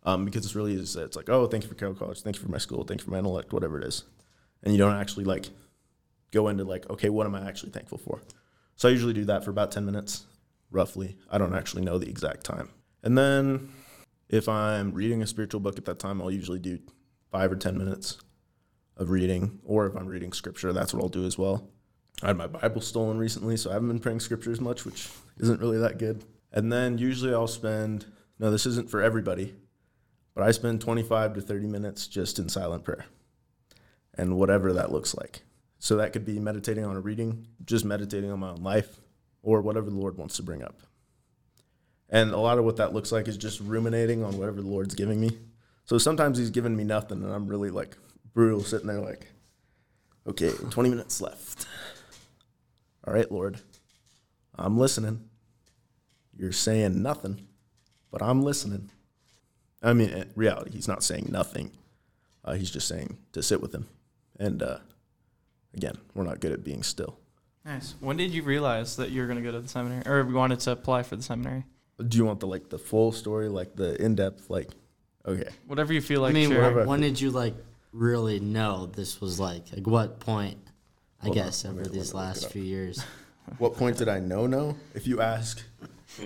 Um, 0.02 0.24
because 0.24 0.46
it's 0.46 0.54
really 0.54 0.74
is 0.74 0.96
it's 0.96 1.16
like, 1.16 1.28
oh, 1.28 1.46
thank 1.46 1.62
you 1.62 1.68
for 1.68 1.74
Carroll 1.74 1.94
College, 1.94 2.22
thank 2.22 2.36
you 2.36 2.42
for 2.42 2.50
my 2.50 2.58
school, 2.58 2.84
thank 2.84 3.00
you 3.00 3.04
for 3.04 3.10
my 3.10 3.18
intellect, 3.18 3.52
whatever 3.52 3.78
it 3.78 3.86
is, 3.86 4.04
and 4.62 4.72
you 4.72 4.78
don't 4.78 4.96
actually 4.96 5.24
like 5.24 5.50
go 6.30 6.48
into 6.48 6.64
like, 6.64 6.88
okay, 6.88 7.10
what 7.10 7.26
am 7.26 7.34
I 7.34 7.46
actually 7.46 7.70
thankful 7.72 7.98
for? 7.98 8.22
So 8.76 8.88
I 8.88 8.92
usually 8.92 9.12
do 9.12 9.26
that 9.26 9.44
for 9.44 9.50
about 9.50 9.72
ten 9.72 9.84
minutes, 9.84 10.24
roughly. 10.70 11.18
I 11.30 11.36
don't 11.36 11.54
actually 11.54 11.82
know 11.82 11.98
the 11.98 12.08
exact 12.08 12.44
time, 12.44 12.70
and 13.02 13.18
then 13.18 13.72
if 14.30 14.48
I'm 14.48 14.92
reading 14.92 15.20
a 15.20 15.26
spiritual 15.26 15.60
book 15.60 15.76
at 15.76 15.84
that 15.84 15.98
time, 15.98 16.22
I'll 16.22 16.30
usually 16.30 16.60
do 16.60 16.78
five 17.30 17.52
or 17.52 17.56
ten 17.56 17.76
minutes 17.76 18.16
of 19.00 19.10
reading, 19.10 19.58
or 19.64 19.86
if 19.86 19.96
I'm 19.96 20.06
reading 20.06 20.32
scripture, 20.32 20.72
that's 20.72 20.92
what 20.92 21.02
I'll 21.02 21.08
do 21.08 21.24
as 21.24 21.38
well. 21.38 21.68
I 22.22 22.28
had 22.28 22.36
my 22.36 22.46
Bible 22.46 22.82
stolen 22.82 23.18
recently, 23.18 23.56
so 23.56 23.70
I 23.70 23.72
haven't 23.72 23.88
been 23.88 23.98
praying 23.98 24.20
scripture 24.20 24.52
as 24.52 24.60
much, 24.60 24.84
which 24.84 25.08
isn't 25.38 25.60
really 25.60 25.78
that 25.78 25.98
good. 25.98 26.22
And 26.52 26.70
then 26.70 26.98
usually 26.98 27.32
I'll 27.32 27.46
spend, 27.46 28.04
no, 28.38 28.50
this 28.50 28.66
isn't 28.66 28.90
for 28.90 29.00
everybody, 29.00 29.54
but 30.34 30.44
I 30.44 30.50
spend 30.50 30.82
25 30.82 31.34
to 31.34 31.40
30 31.40 31.66
minutes 31.66 32.06
just 32.06 32.38
in 32.38 32.50
silent 32.50 32.84
prayer 32.84 33.06
and 34.14 34.36
whatever 34.36 34.74
that 34.74 34.92
looks 34.92 35.14
like. 35.14 35.42
So 35.78 35.96
that 35.96 36.12
could 36.12 36.26
be 36.26 36.38
meditating 36.38 36.84
on 36.84 36.94
a 36.94 37.00
reading, 37.00 37.46
just 37.64 37.86
meditating 37.86 38.30
on 38.30 38.40
my 38.40 38.50
own 38.50 38.62
life, 38.62 39.00
or 39.42 39.62
whatever 39.62 39.88
the 39.88 39.96
Lord 39.96 40.18
wants 40.18 40.36
to 40.36 40.42
bring 40.42 40.62
up. 40.62 40.82
And 42.10 42.32
a 42.32 42.38
lot 42.38 42.58
of 42.58 42.66
what 42.66 42.76
that 42.76 42.92
looks 42.92 43.12
like 43.12 43.28
is 43.28 43.38
just 43.38 43.60
ruminating 43.60 44.22
on 44.22 44.36
whatever 44.36 44.60
the 44.60 44.68
Lord's 44.68 44.94
giving 44.94 45.20
me. 45.20 45.38
So 45.86 45.96
sometimes 45.96 46.36
He's 46.36 46.50
giving 46.50 46.76
me 46.76 46.84
nothing, 46.84 47.22
and 47.22 47.32
I'm 47.32 47.48
really 47.48 47.70
like 47.70 47.96
brutal 48.34 48.62
sitting 48.62 48.86
there, 48.86 49.00
like, 49.00 49.26
okay, 50.26 50.50
20 50.70 50.90
minutes 50.90 51.20
left. 51.20 51.66
All 53.06 53.14
right, 53.14 53.30
Lord, 53.30 53.58
I'm 54.56 54.78
listening. 54.78 55.28
You're 56.36 56.52
saying 56.52 57.02
nothing, 57.02 57.46
but 58.10 58.22
I'm 58.22 58.42
listening. 58.42 58.90
I 59.82 59.92
mean, 59.92 60.10
in 60.10 60.30
reality, 60.36 60.70
he's 60.72 60.88
not 60.88 61.02
saying 61.02 61.28
nothing. 61.30 61.72
Uh, 62.44 62.54
he's 62.54 62.70
just 62.70 62.88
saying 62.88 63.18
to 63.32 63.42
sit 63.42 63.60
with 63.60 63.74
him. 63.74 63.88
And 64.38 64.62
uh, 64.62 64.78
again, 65.74 65.96
we're 66.14 66.24
not 66.24 66.40
good 66.40 66.52
at 66.52 66.64
being 66.64 66.82
still. 66.82 67.18
Nice. 67.64 67.94
When 68.00 68.16
did 68.16 68.30
you 68.30 68.42
realize 68.42 68.96
that 68.96 69.10
you 69.10 69.20
were 69.20 69.26
going 69.26 69.38
to 69.38 69.44
go 69.44 69.52
to 69.52 69.60
the 69.60 69.68
seminary, 69.68 70.02
or 70.06 70.26
you 70.26 70.34
wanted 70.34 70.60
to 70.60 70.72
apply 70.72 71.02
for 71.02 71.16
the 71.16 71.22
seminary? 71.22 71.64
Do 72.08 72.16
you 72.16 72.24
want 72.24 72.40
the 72.40 72.46
like 72.46 72.70
the 72.70 72.78
full 72.78 73.12
story, 73.12 73.48
like 73.48 73.76
the 73.76 74.00
in 74.02 74.14
depth, 74.14 74.48
like? 74.48 74.68
Okay. 75.26 75.50
Whatever 75.66 75.92
you 75.92 76.00
feel 76.00 76.22
like 76.22 76.30
I 76.30 76.34
mean, 76.34 76.48
sharing. 76.48 76.62
whatever. 76.62 76.86
when 76.86 77.02
did 77.02 77.20
you 77.20 77.30
like 77.30 77.54
really 77.92 78.40
know 78.40 78.86
this 78.86 79.20
was 79.20 79.38
like? 79.40 79.64
Like 79.74 79.86
what 79.86 80.20
point? 80.20 80.58
I 81.22 81.26
Hold 81.26 81.34
guess 81.36 81.64
let 81.64 81.74
me- 81.74 81.80
over 81.80 81.90
let 81.90 81.92
these 81.92 82.14
last 82.14 82.50
few 82.50 82.62
years. 82.62 83.04
What 83.58 83.74
point 83.74 83.96
did 83.96 84.08
I 84.08 84.20
know? 84.20 84.46
No. 84.46 84.76
If 84.94 85.08
you 85.08 85.20
ask 85.20 85.60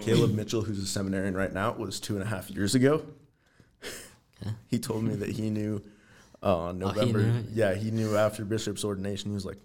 Caleb 0.03 0.35
Mitchell, 0.35 0.61
who's 0.61 0.79
a 0.79 0.87
seminarian 0.87 1.35
right 1.35 1.53
now, 1.53 1.71
it 1.71 1.79
was 1.79 1.99
two 1.99 2.15
and 2.15 2.23
a 2.23 2.27
half 2.27 2.51
years 2.51 2.75
ago. 2.75 3.03
Okay. 4.43 4.51
He 4.69 4.79
told 4.79 5.05
me 5.05 5.15
that 5.15 5.31
he 5.31 5.49
knew 5.49 5.81
uh, 6.43 6.55
on 6.59 6.83
Oh, 6.83 6.89
he 6.89 6.95
November. 7.01 7.23
knew? 7.23 7.45
Yeah, 7.55 7.73
he 7.75 7.91
knew 7.91 8.15
after 8.17 8.45
Bishop's 8.45 8.85
ordination. 8.85 9.31
He 9.31 9.35
was 9.35 9.47
like, 9.47 9.57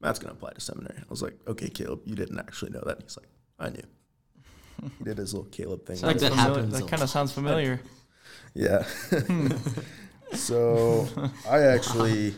"Matt's 0.00 0.20
gonna 0.20 0.34
apply 0.34 0.52
to 0.52 0.60
seminary." 0.60 0.98
I 0.98 1.04
was 1.08 1.20
like, 1.20 1.34
"Okay, 1.48 1.68
Caleb, 1.68 2.02
you 2.04 2.14
didn't 2.14 2.38
actually 2.38 2.70
know 2.70 2.82
that." 2.86 3.02
He's 3.02 3.16
like, 3.16 3.28
"I 3.58 3.70
knew." 3.70 3.82
He 4.98 5.04
did 5.04 5.18
his 5.18 5.34
little 5.34 5.50
Caleb 5.50 5.84
thing. 5.86 5.96
Like 6.02 6.20
Sounds 6.20 6.22
that 6.22 6.30
familiar- 6.32 6.54
happens 6.54 6.78
That 6.78 6.88
kind 6.88 7.02
of 7.02 7.10
sounds 7.10 7.32
familiar. 7.32 7.80
Yeah. 8.54 8.84
so 10.34 11.06
I 11.48 11.60
actually 11.62 12.34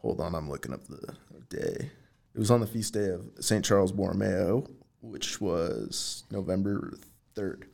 hold 0.00 0.20
on. 0.20 0.34
I'm 0.34 0.48
looking 0.48 0.72
up 0.72 0.80
the 0.86 1.14
day. 1.48 1.90
It 2.34 2.38
was 2.38 2.50
on 2.50 2.60
the 2.60 2.66
feast 2.66 2.94
day 2.94 3.08
of 3.08 3.22
Saint 3.40 3.64
Charles 3.64 3.92
Borromeo, 3.92 4.68
which 5.00 5.40
was 5.40 6.24
November 6.30 6.94
third. 7.34 7.66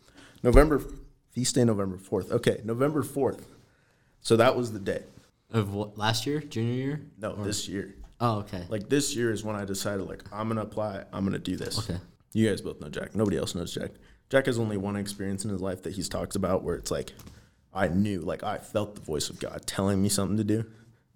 November 0.43 0.83
feast 1.33 1.55
day, 1.55 1.64
November 1.64 1.97
fourth. 1.99 2.31
Okay, 2.33 2.61
November 2.64 3.03
fourth. 3.03 3.46
So 4.20 4.37
that 4.37 4.57
was 4.57 4.73
the 4.73 4.79
day. 4.79 5.03
Of 5.53 5.75
what 5.75 5.99
last 5.99 6.27
year, 6.27 6.40
junior 6.40 6.75
year? 6.75 7.03
No, 7.18 7.31
Or- 7.33 7.44
this 7.44 7.68
year. 7.68 7.94
Oh, 8.20 8.40
okay. 8.40 8.64
Like 8.68 8.88
this 8.90 9.16
year 9.16 9.33
is 9.33 9.42
when 9.42 9.57
I 9.57 9.64
decided 9.64 10.07
like 10.07 10.23
I'm 10.33 10.49
gonna 10.49 10.61
apply. 10.62 11.05
I'm 11.12 11.25
gonna 11.25 11.38
do 11.38 11.57
this. 11.57 11.79
Okay. 11.79 11.99
You 12.33 12.49
guys 12.49 12.61
both 12.61 12.81
know 12.81 12.88
Jack. 12.88 13.14
Nobody 13.16 13.38
else 13.38 13.55
knows 13.55 13.73
Jack. 13.75 13.90
Jack 14.29 14.46
has 14.46 14.59
only 14.59 14.77
one 14.77 14.94
experience 14.94 15.44
in 15.44 15.51
his 15.51 15.61
life 15.61 15.83
that 15.83 15.94
he's 15.94 16.09
talked 16.09 16.37
about 16.37 16.62
where 16.62 16.77
it's 16.77 16.90
like, 16.90 17.12
I 17.72 17.88
knew, 17.88 18.20
like 18.20 18.42
I 18.42 18.59
felt 18.59 18.94
the 18.94 19.00
voice 19.00 19.30
of 19.30 19.38
God 19.38 19.62
telling 19.66 20.02
me 20.02 20.09
something 20.09 20.37
to 20.37 20.44
do. 20.44 20.64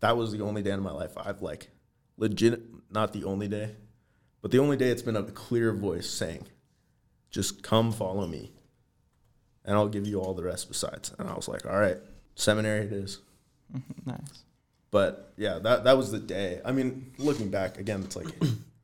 That 0.00 0.16
was 0.16 0.32
the 0.32 0.42
only 0.42 0.62
day 0.62 0.70
in 0.70 0.82
my 0.82 0.92
life 0.92 1.12
I've 1.16 1.42
like, 1.42 1.70
legit, 2.16 2.62
not 2.90 3.12
the 3.12 3.24
only 3.24 3.48
day, 3.48 3.76
but 4.42 4.50
the 4.50 4.58
only 4.58 4.76
day 4.76 4.90
it's 4.90 5.02
been 5.02 5.16
a 5.16 5.22
clear 5.22 5.72
voice 5.72 6.08
saying, 6.08 6.46
just 7.30 7.62
come 7.62 7.90
follow 7.90 8.26
me, 8.26 8.52
and 9.64 9.76
I'll 9.76 9.88
give 9.88 10.06
you 10.06 10.20
all 10.20 10.34
the 10.34 10.44
rest 10.44 10.68
besides. 10.68 11.12
And 11.18 11.28
I 11.28 11.34
was 11.34 11.48
like, 11.48 11.66
all 11.66 11.78
right, 11.78 11.98
seminary 12.36 12.86
it 12.86 12.92
is. 12.92 13.20
Mm-hmm, 13.74 14.10
nice. 14.10 14.44
But 14.90 15.32
yeah, 15.36 15.58
that 15.58 15.82
that 15.84 15.96
was 15.96 16.12
the 16.12 16.20
day. 16.20 16.60
I 16.64 16.70
mean, 16.70 17.12
looking 17.18 17.50
back 17.50 17.78
again, 17.78 18.02
it's 18.04 18.14
like 18.14 18.28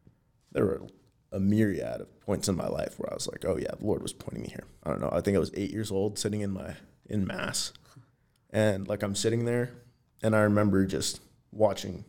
there 0.52 0.64
were 0.64 0.83
a 1.30 1.38
myriad 1.38 2.00
of 2.00 2.20
points 2.20 2.48
in 2.48 2.56
my 2.56 2.66
life 2.66 2.98
where 2.98 3.09
I 3.12 3.14
was 3.14 3.28
like, 3.28 3.44
"Oh 3.44 3.56
yeah, 3.56 3.70
the 3.78 3.87
Lord 3.87 4.02
was 4.02 4.12
pointing 4.12 4.42
me 4.42 4.48
here." 4.48 4.64
I 4.83 4.90
don't 4.90 5.00
know. 5.00 5.11
I 5.12 5.20
think 5.20 5.37
I 5.37 5.40
was 5.40 5.52
eight 5.54 5.70
years 5.70 5.92
old, 5.92 6.18
sitting 6.18 6.40
in 6.40 6.50
my 6.50 6.74
in 7.11 7.27
mass, 7.27 7.73
and 8.51 8.88
like 8.88 9.03
I'm 9.03 9.14
sitting 9.14 9.44
there, 9.44 9.70
and 10.23 10.35
I 10.35 10.40
remember 10.40 10.87
just 10.87 11.20
watching 11.53 12.05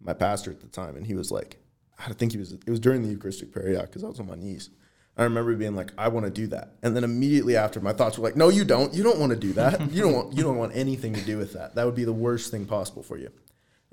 my 0.00 0.12
pastor 0.12 0.50
at 0.50 0.60
the 0.60 0.66
time, 0.68 0.96
and 0.96 1.06
he 1.06 1.14
was 1.14 1.30
like, 1.30 1.56
I 1.98 2.12
think 2.12 2.32
he 2.32 2.38
was. 2.38 2.52
It 2.52 2.68
was 2.68 2.80
during 2.80 3.02
the 3.02 3.08
Eucharistic 3.08 3.52
prayer, 3.52 3.72
yeah, 3.72 3.82
because 3.82 4.04
I 4.04 4.08
was 4.08 4.20
on 4.20 4.26
my 4.26 4.36
knees. 4.36 4.70
I 5.16 5.22
remember 5.22 5.54
being 5.54 5.76
like, 5.76 5.92
I 5.96 6.08
want 6.08 6.26
to 6.26 6.30
do 6.30 6.48
that, 6.48 6.74
and 6.82 6.94
then 6.96 7.04
immediately 7.04 7.56
after, 7.56 7.80
my 7.80 7.92
thoughts 7.92 8.18
were 8.18 8.24
like, 8.24 8.36
No, 8.36 8.48
you 8.48 8.64
don't. 8.64 8.92
You 8.92 9.02
don't 9.02 9.18
want 9.18 9.30
to 9.30 9.38
do 9.38 9.52
that. 9.54 9.92
You 9.92 10.02
don't 10.02 10.12
want. 10.12 10.36
You 10.36 10.42
don't 10.42 10.56
want 10.56 10.74
anything 10.74 11.14
to 11.14 11.20
do 11.22 11.38
with 11.38 11.52
that. 11.52 11.74
That 11.76 11.86
would 11.86 11.94
be 11.94 12.04
the 12.04 12.12
worst 12.12 12.50
thing 12.50 12.66
possible 12.66 13.02
for 13.02 13.16
you. 13.16 13.30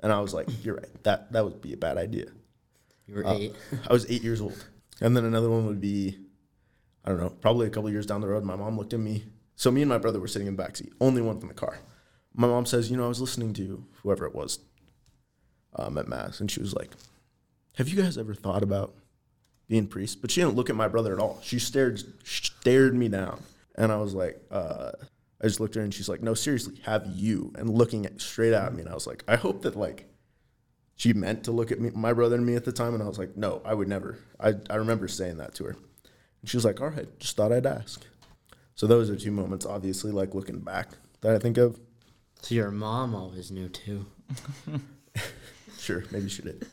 And 0.00 0.12
I 0.12 0.20
was 0.20 0.34
like, 0.34 0.48
You're 0.64 0.76
right. 0.76 1.02
That 1.04 1.32
that 1.32 1.44
would 1.44 1.60
be 1.62 1.72
a 1.72 1.76
bad 1.76 1.96
idea. 1.96 2.26
You 3.06 3.14
were 3.16 3.26
Uh, 3.26 3.34
eight. 3.34 3.54
I 3.88 3.92
was 3.92 4.10
eight 4.10 4.22
years 4.22 4.40
old. 4.40 4.64
And 5.00 5.16
then 5.16 5.24
another 5.24 5.48
one 5.50 5.66
would 5.66 5.80
be, 5.80 6.18
I 7.04 7.10
don't 7.10 7.20
know, 7.20 7.30
probably 7.30 7.66
a 7.66 7.70
couple 7.70 7.88
years 7.90 8.06
down 8.06 8.20
the 8.20 8.28
road. 8.28 8.44
My 8.44 8.56
mom 8.56 8.76
looked 8.76 8.92
at 8.92 9.00
me. 9.00 9.24
So 9.62 9.70
me 9.70 9.80
and 9.80 9.88
my 9.88 9.98
brother 9.98 10.18
were 10.18 10.26
sitting 10.26 10.48
in 10.48 10.56
the 10.56 10.60
back 10.60 10.74
seat, 10.74 10.92
only 11.00 11.22
one 11.22 11.38
in 11.38 11.46
the 11.46 11.54
car. 11.54 11.78
My 12.34 12.48
mom 12.48 12.66
says, 12.66 12.90
you 12.90 12.96
know, 12.96 13.04
I 13.04 13.08
was 13.08 13.20
listening 13.20 13.52
to 13.52 13.86
whoever 14.02 14.26
it 14.26 14.34
was 14.34 14.58
um, 15.76 15.96
at 15.98 16.08
mass, 16.08 16.40
and 16.40 16.50
she 16.50 16.58
was 16.58 16.74
like, 16.74 16.90
"Have 17.76 17.88
you 17.88 18.02
guys 18.02 18.18
ever 18.18 18.34
thought 18.34 18.64
about 18.64 18.92
being 19.68 19.86
priests?" 19.86 20.16
But 20.16 20.32
she 20.32 20.40
didn't 20.40 20.56
look 20.56 20.68
at 20.68 20.74
my 20.74 20.88
brother 20.88 21.12
at 21.12 21.20
all. 21.20 21.38
She 21.44 21.60
stared 21.60 22.02
stared 22.26 22.96
me 22.96 23.06
down, 23.06 23.40
and 23.76 23.92
I 23.92 23.98
was 23.98 24.14
like, 24.14 24.42
uh, 24.50 24.90
I 25.40 25.46
just 25.46 25.60
looked 25.60 25.76
at 25.76 25.78
her, 25.78 25.84
and 25.84 25.94
she's 25.94 26.08
like, 26.08 26.24
"No, 26.24 26.34
seriously, 26.34 26.80
have 26.82 27.06
you?" 27.14 27.52
And 27.54 27.70
looking 27.70 28.04
at, 28.04 28.20
straight 28.20 28.54
at 28.54 28.74
me, 28.74 28.80
and 28.80 28.90
I 28.90 28.94
was 28.94 29.06
like, 29.06 29.22
I 29.28 29.36
hope 29.36 29.62
that 29.62 29.76
like 29.76 30.12
she 30.96 31.12
meant 31.12 31.44
to 31.44 31.52
look 31.52 31.70
at 31.70 31.80
me, 31.80 31.92
my 31.94 32.12
brother 32.12 32.34
and 32.34 32.44
me 32.44 32.56
at 32.56 32.64
the 32.64 32.72
time, 32.72 32.94
and 32.94 33.02
I 33.02 33.06
was 33.06 33.16
like, 33.16 33.36
no, 33.36 33.62
I 33.64 33.74
would 33.74 33.86
never. 33.86 34.18
I, 34.40 34.54
I 34.68 34.74
remember 34.74 35.06
saying 35.06 35.36
that 35.36 35.54
to 35.54 35.66
her. 35.66 35.76
And 36.40 36.50
she 36.50 36.56
was 36.56 36.64
like, 36.64 36.80
all 36.80 36.88
right, 36.88 37.16
just 37.20 37.36
thought 37.36 37.52
I'd 37.52 37.64
ask. 37.64 38.04
So 38.74 38.86
those 38.86 39.10
are 39.10 39.16
two 39.16 39.30
moments, 39.30 39.66
obviously, 39.66 40.12
like 40.12 40.34
looking 40.34 40.60
back 40.60 40.88
that 41.20 41.34
I 41.34 41.38
think 41.38 41.58
of. 41.58 41.78
So 42.40 42.54
your 42.54 42.70
mom 42.70 43.14
always 43.14 43.50
knew 43.50 43.68
too. 43.68 44.06
Sure, 45.82 46.04
maybe 46.12 46.28
she 46.28 46.42
did. 46.42 46.64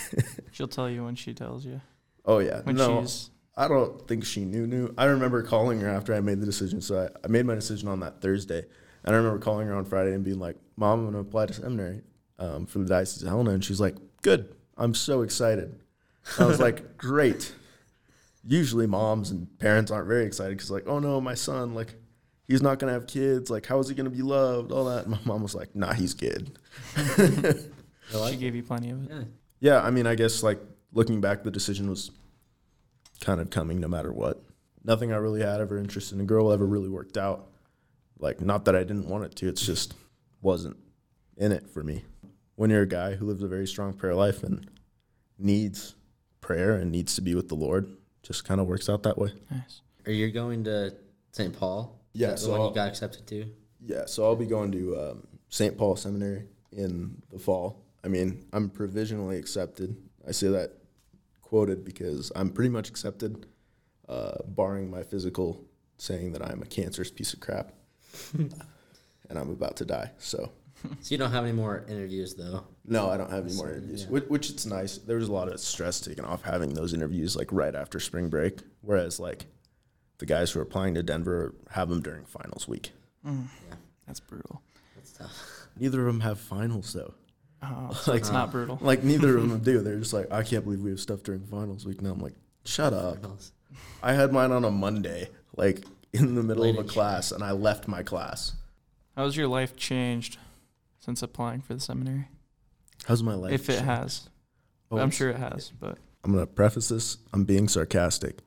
She'll 0.52 0.66
tell 0.66 0.88
you 0.88 1.04
when 1.04 1.14
she 1.14 1.34
tells 1.34 1.66
you. 1.66 1.82
Oh, 2.24 2.38
yeah. 2.38 2.62
When 2.62 2.76
no, 2.76 3.02
she's 3.02 3.28
I 3.54 3.68
don't 3.68 4.08
think 4.08 4.24
she 4.24 4.46
knew, 4.46 4.66
knew. 4.66 4.94
I 4.96 5.04
remember 5.04 5.42
calling 5.42 5.78
her 5.80 5.88
after 5.90 6.14
I 6.14 6.20
made 6.20 6.40
the 6.40 6.46
decision. 6.46 6.80
So 6.80 7.04
I, 7.04 7.08
I 7.22 7.28
made 7.28 7.44
my 7.44 7.54
decision 7.54 7.88
on 7.88 8.00
that 8.00 8.22
Thursday. 8.22 8.64
And 9.04 9.14
I 9.14 9.18
remember 9.18 9.38
calling 9.38 9.66
her 9.66 9.74
on 9.74 9.84
Friday 9.84 10.14
and 10.14 10.24
being 10.24 10.38
like, 10.38 10.56
Mom, 10.76 11.00
I'm 11.00 11.04
going 11.04 11.22
to 11.22 11.28
apply 11.28 11.46
to 11.46 11.52
seminary 11.52 12.00
um, 12.38 12.64
for 12.64 12.78
the 12.78 12.86
Diocese 12.86 13.22
of 13.22 13.28
Helena. 13.28 13.50
And 13.50 13.62
she's 13.62 13.80
like, 13.80 13.96
Good. 14.22 14.54
I'm 14.78 14.94
so 14.94 15.20
excited. 15.20 15.78
I 16.38 16.46
was 16.46 16.58
like, 16.58 16.96
Great. 16.98 17.54
Usually 18.46 18.86
moms 18.86 19.30
and 19.30 19.58
parents 19.58 19.90
aren't 19.90 20.08
very 20.08 20.24
excited 20.24 20.56
because, 20.56 20.70
like, 20.70 20.86
oh 20.86 20.98
no, 20.98 21.20
my 21.20 21.34
son, 21.34 21.74
like, 21.74 21.94
he's 22.46 22.62
not 22.62 22.78
going 22.78 22.88
to 22.88 22.94
have 22.94 23.06
kids. 23.06 23.50
Like, 23.50 23.66
how 23.66 23.78
is 23.80 23.88
he 23.88 23.94
going 23.94 24.08
to 24.08 24.16
be 24.16 24.22
loved? 24.22 24.72
All 24.72 24.84
that. 24.84 25.06
And 25.06 25.10
my 25.10 25.18
mom 25.24 25.42
was 25.42 25.54
like, 25.54 25.74
Nah, 25.74 25.92
he's 25.92 26.14
good. 26.14 26.58
she 26.96 28.36
gave 28.36 28.54
you 28.54 28.62
plenty 28.62 28.90
of 28.90 29.04
it. 29.04 29.10
Yeah. 29.10 29.22
Yeah, 29.58 29.82
I 29.82 29.90
mean, 29.90 30.06
I 30.06 30.14
guess 30.14 30.42
like 30.42 30.60
looking 30.92 31.20
back, 31.20 31.42
the 31.42 31.50
decision 31.50 31.88
was 31.88 32.10
kind 33.20 33.40
of 33.40 33.50
coming 33.50 33.80
no 33.80 33.88
matter 33.88 34.12
what. 34.12 34.42
Nothing 34.84 35.12
I 35.12 35.16
really 35.16 35.42
had 35.42 35.60
ever 35.60 35.78
interested 35.78 36.14
in 36.14 36.20
a 36.20 36.24
girl 36.24 36.52
ever 36.52 36.66
really 36.66 36.88
worked 36.88 37.16
out. 37.16 37.48
Like, 38.18 38.40
not 38.40 38.64
that 38.66 38.76
I 38.76 38.80
didn't 38.80 39.08
want 39.08 39.24
it 39.24 39.34
to, 39.36 39.48
it's 39.48 39.64
just 39.64 39.94
wasn't 40.40 40.76
in 41.36 41.52
it 41.52 41.68
for 41.68 41.82
me. 41.82 42.04
When 42.54 42.70
you're 42.70 42.82
a 42.82 42.88
guy 42.88 43.14
who 43.14 43.26
lives 43.26 43.42
a 43.42 43.48
very 43.48 43.66
strong 43.66 43.92
prayer 43.92 44.14
life 44.14 44.42
and 44.42 44.70
needs 45.38 45.94
prayer 46.40 46.74
and 46.74 46.90
needs 46.90 47.14
to 47.16 47.20
be 47.20 47.34
with 47.34 47.48
the 47.48 47.54
Lord, 47.54 47.95
just 48.26 48.44
kind 48.44 48.60
of 48.60 48.66
works 48.66 48.88
out 48.88 49.02
that 49.04 49.16
way. 49.18 49.32
Nice. 49.50 49.80
Are 50.06 50.12
you 50.12 50.30
going 50.30 50.64
to 50.64 50.94
St. 51.32 51.56
Paul? 51.58 52.00
Is 52.14 52.20
Yeah, 52.20 52.28
that 52.28 52.36
the 52.36 52.42
so 52.42 52.50
one 52.58 52.68
you 52.68 52.74
got 52.74 52.88
accepted 52.88 53.26
to. 53.28 53.46
Yeah, 53.80 54.06
so 54.06 54.24
I'll 54.24 54.36
be 54.36 54.46
going 54.46 54.72
to 54.72 54.98
um, 55.00 55.26
St. 55.48 55.76
Paul 55.76 55.96
Seminary 55.96 56.44
in 56.72 57.22
the 57.30 57.38
fall. 57.38 57.84
I 58.04 58.08
mean, 58.08 58.44
I'm 58.52 58.68
provisionally 58.70 59.38
accepted. 59.38 59.96
I 60.26 60.32
say 60.32 60.48
that 60.48 60.72
quoted 61.42 61.84
because 61.84 62.32
I'm 62.34 62.50
pretty 62.50 62.70
much 62.70 62.88
accepted. 62.88 63.46
uh, 64.08 64.38
barring 64.46 64.88
my 64.90 65.02
physical 65.02 65.64
saying 65.98 66.30
that 66.32 66.40
I'm 66.44 66.62
a 66.62 66.66
cancerous 66.66 67.10
piece 67.10 67.32
of 67.34 67.40
crap 67.40 67.72
and 68.34 68.52
I'm 69.38 69.50
about 69.50 69.76
to 69.78 69.84
die. 69.84 70.12
So, 70.18 70.52
So 71.00 71.12
you 71.14 71.18
don't 71.18 71.32
have 71.32 71.44
any 71.44 71.52
more 71.52 71.84
interviews 71.88 72.34
though. 72.34 72.64
no, 72.84 73.08
I 73.10 73.16
don't 73.16 73.30
have 73.30 73.46
any 73.46 73.54
more 73.56 73.70
interviews, 73.70 74.02
yeah. 74.04 74.08
which, 74.10 74.24
which 74.24 74.50
it's 74.50 74.66
nice. 74.66 74.98
There 74.98 75.16
was 75.16 75.28
a 75.28 75.32
lot 75.32 75.48
of 75.48 75.58
stress 75.58 76.00
taken 76.00 76.24
off 76.24 76.42
having 76.42 76.74
those 76.74 76.92
interviews 76.94 77.34
like 77.36 77.48
right 77.52 77.74
after 77.74 77.98
spring 77.98 78.28
break, 78.28 78.60
whereas 78.82 79.18
like 79.18 79.46
the 80.18 80.26
guys 80.26 80.50
who 80.52 80.60
are 80.60 80.62
applying 80.62 80.94
to 80.94 81.02
Denver 81.02 81.54
have 81.70 81.88
them 81.88 82.00
during 82.02 82.24
finals 82.24 82.68
week. 82.68 82.92
Mm, 83.26 83.46
Yeah. 83.68 83.76
that's 84.06 84.20
brutal. 84.20 84.62
That's 84.94 85.12
tough. 85.12 85.66
Neither 85.78 86.00
of 86.00 86.06
them 86.06 86.20
have 86.20 86.38
finals 86.38 86.92
though. 86.92 87.14
Oh, 87.62 87.90
so 87.94 88.12
Like- 88.12 88.20
it's 88.20 88.30
not 88.30 88.52
brutal. 88.52 88.78
Like 88.80 89.02
neither 89.02 89.36
of 89.38 89.48
them 89.48 89.58
do. 89.64 89.80
They're 89.80 89.98
just 89.98 90.12
like, 90.12 90.30
I 90.30 90.42
can't 90.42 90.62
believe 90.64 90.80
we 90.82 90.90
have 90.90 91.00
stuff 91.00 91.22
during 91.22 91.40
finals 91.46 91.84
week. 91.86 92.00
Now 92.02 92.10
I'm 92.12 92.20
like, 92.20 92.34
shut 92.64 92.92
up. 92.92 93.18
I 94.02 94.12
had 94.12 94.32
mine 94.32 94.52
on 94.52 94.64
a 94.64 94.70
Monday, 94.70 95.30
like 95.56 95.84
in 96.12 96.34
the 96.34 96.42
middle 96.42 96.62
Late 96.64 96.78
of 96.78 96.84
a 96.84 96.88
class, 96.88 97.32
and 97.32 97.42
I 97.42 97.52
left 97.52 97.88
my 97.88 98.02
class. 98.02 98.52
How's 99.16 99.36
your 99.36 99.48
life 99.48 99.74
changed 99.76 100.38
since 101.06 101.22
applying 101.22 101.60
for 101.60 101.72
the 101.72 101.80
seminary? 101.80 102.26
How's 103.04 103.22
my 103.22 103.34
life? 103.34 103.52
if 103.52 103.68
it 103.70 103.74
changed? 103.74 103.84
has, 103.84 104.28
Oh, 104.90 104.98
I'm 104.98 105.10
sure 105.12 105.30
it 105.30 105.36
has. 105.36 105.70
But 105.80 105.98
I'm 106.24 106.32
gonna 106.32 106.46
preface 106.46 106.88
this. 106.88 107.18
I'm 107.32 107.44
being 107.44 107.68
sarcastic, 107.68 108.40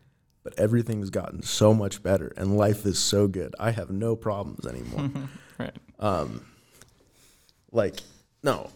but 0.44 0.58
everything's 0.60 1.10
gotten 1.10 1.42
so 1.42 1.74
much 1.74 2.04
better, 2.04 2.34
and 2.36 2.58
life 2.58 2.86
is 2.86 3.00
so 3.00 3.28
good. 3.30 3.56
I 3.60 3.72
have 3.72 3.90
no 3.90 4.16
problems 4.18 4.66
anymore. 4.68 5.10
right, 5.58 5.76
um, 6.00 6.46
like, 7.72 8.02
no, 8.44 8.70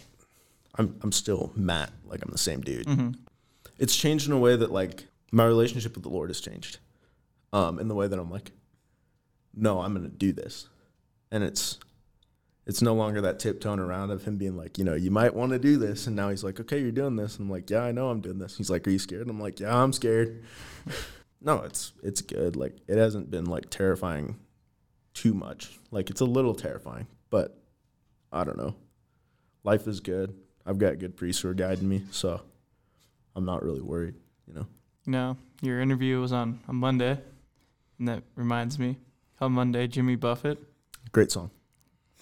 I'm 0.75 0.97
I'm 1.03 1.11
still 1.11 1.51
Matt. 1.55 1.91
Like 2.05 2.23
I'm 2.23 2.31
the 2.31 2.37
same 2.37 2.61
dude. 2.61 2.85
hmm 2.87 3.09
It's 3.77 3.95
changed 3.95 4.27
in 4.27 4.33
a 4.33 4.39
way 4.39 4.55
that 4.55 4.71
like 4.71 5.05
my 5.31 5.45
relationship 5.45 5.93
with 5.95 6.03
the 6.03 6.09
Lord 6.09 6.29
has 6.29 6.39
changed. 6.39 6.79
Um, 7.51 7.79
in 7.79 7.87
the 7.89 7.95
way 7.95 8.07
that 8.07 8.17
I'm 8.17 8.31
like, 8.31 8.51
no, 9.53 9.81
I'm 9.81 9.93
gonna 9.93 10.07
do 10.07 10.31
this, 10.31 10.69
and 11.31 11.43
it's 11.43 11.79
it's 12.65 12.81
no 12.81 12.93
longer 12.93 13.21
that 13.21 13.39
tiptoeing 13.39 13.79
around 13.79 14.11
of 14.11 14.23
him 14.23 14.37
being 14.37 14.55
like, 14.55 14.77
you 14.77 14.85
know, 14.85 14.93
you 14.93 15.11
might 15.11 15.35
want 15.35 15.51
to 15.51 15.59
do 15.59 15.77
this, 15.77 16.07
and 16.07 16.15
now 16.15 16.29
he's 16.29 16.43
like, 16.43 16.59
okay, 16.59 16.79
you're 16.79 16.91
doing 16.91 17.15
this, 17.15 17.37
and 17.37 17.45
I'm 17.45 17.51
like, 17.51 17.69
yeah, 17.69 17.83
I 17.83 17.91
know 17.91 18.09
I'm 18.09 18.21
doing 18.21 18.39
this. 18.39 18.57
He's 18.57 18.69
like, 18.69 18.87
are 18.87 18.91
you 18.91 18.99
scared? 18.99 19.23
And 19.23 19.31
I'm 19.31 19.39
like, 19.39 19.59
yeah, 19.59 19.75
I'm 19.75 19.91
scared. 19.91 20.43
no, 21.41 21.61
it's 21.61 21.93
it's 22.01 22.21
good. 22.21 22.55
Like 22.55 22.77
it 22.87 22.97
hasn't 22.97 23.29
been 23.29 23.45
like 23.45 23.69
terrifying 23.69 24.37
too 25.13 25.33
much. 25.33 25.79
Like 25.91 26.09
it's 26.09 26.21
a 26.21 26.25
little 26.25 26.55
terrifying, 26.55 27.07
but 27.29 27.57
I 28.31 28.43
don't 28.43 28.57
know. 28.57 28.75
Life 29.63 29.87
is 29.87 29.99
good. 29.99 30.33
I've 30.65 30.77
got 30.77 30.99
good 30.99 31.17
priests 31.17 31.41
who 31.41 31.49
are 31.49 31.53
guiding 31.53 31.87
me, 31.89 32.03
so 32.11 32.41
I'm 33.35 33.45
not 33.45 33.63
really 33.63 33.81
worried. 33.81 34.15
You 34.47 34.53
know. 34.53 34.67
no, 35.05 35.37
your 35.61 35.81
interview 35.81 36.19
was 36.19 36.31
on 36.31 36.59
a 36.67 36.73
Monday, 36.73 37.19
and 37.99 38.07
that 38.07 38.23
reminds 38.35 38.77
me, 38.77 38.97
on 39.39 39.53
Monday, 39.53 39.87
Jimmy 39.87 40.15
Buffett, 40.15 40.59
Great 41.13 41.31
song. 41.31 41.51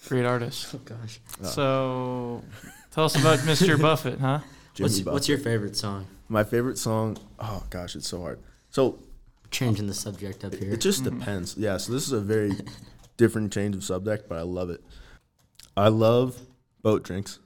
Great 0.08 0.24
artist. 0.24 0.68
Oh 0.74 0.78
gosh. 0.84 1.20
Oh. 1.42 1.46
So, 1.46 2.42
tell 2.90 3.04
us 3.04 3.16
about 3.18 3.38
Mr. 3.40 3.80
Buffett, 3.80 4.18
huh? 4.20 4.40
Jimmy 4.74 4.88
What's, 4.88 5.02
what's 5.04 5.28
your 5.28 5.38
favorite 5.38 5.76
song? 5.76 6.06
my 6.28 6.44
favorite 6.44 6.78
song? 6.78 7.18
Oh 7.38 7.62
gosh, 7.70 7.94
it's 7.94 8.08
so 8.08 8.20
hard. 8.20 8.40
So 8.70 8.98
Changing 9.50 9.86
the 9.86 9.92
subject 9.94 10.44
up 10.46 10.54
here. 10.54 10.72
it 10.72 10.80
just 10.80 11.02
Mhm. 11.04 11.18
depends. 11.18 11.56
Yeah. 11.58 11.76
So 11.76 11.92
this 11.92 12.06
is 12.06 12.12
a 12.12 12.20
very 12.20 12.52
different 13.18 13.52
change 13.52 13.76
of 13.76 13.84
subject, 13.84 14.28
but 14.30 14.38
I 14.38 14.42
love 14.42 14.70
it. 14.70 14.82
I 15.76 15.88
love 15.88 16.38
boat 16.80 17.02
drinks. 17.02 17.38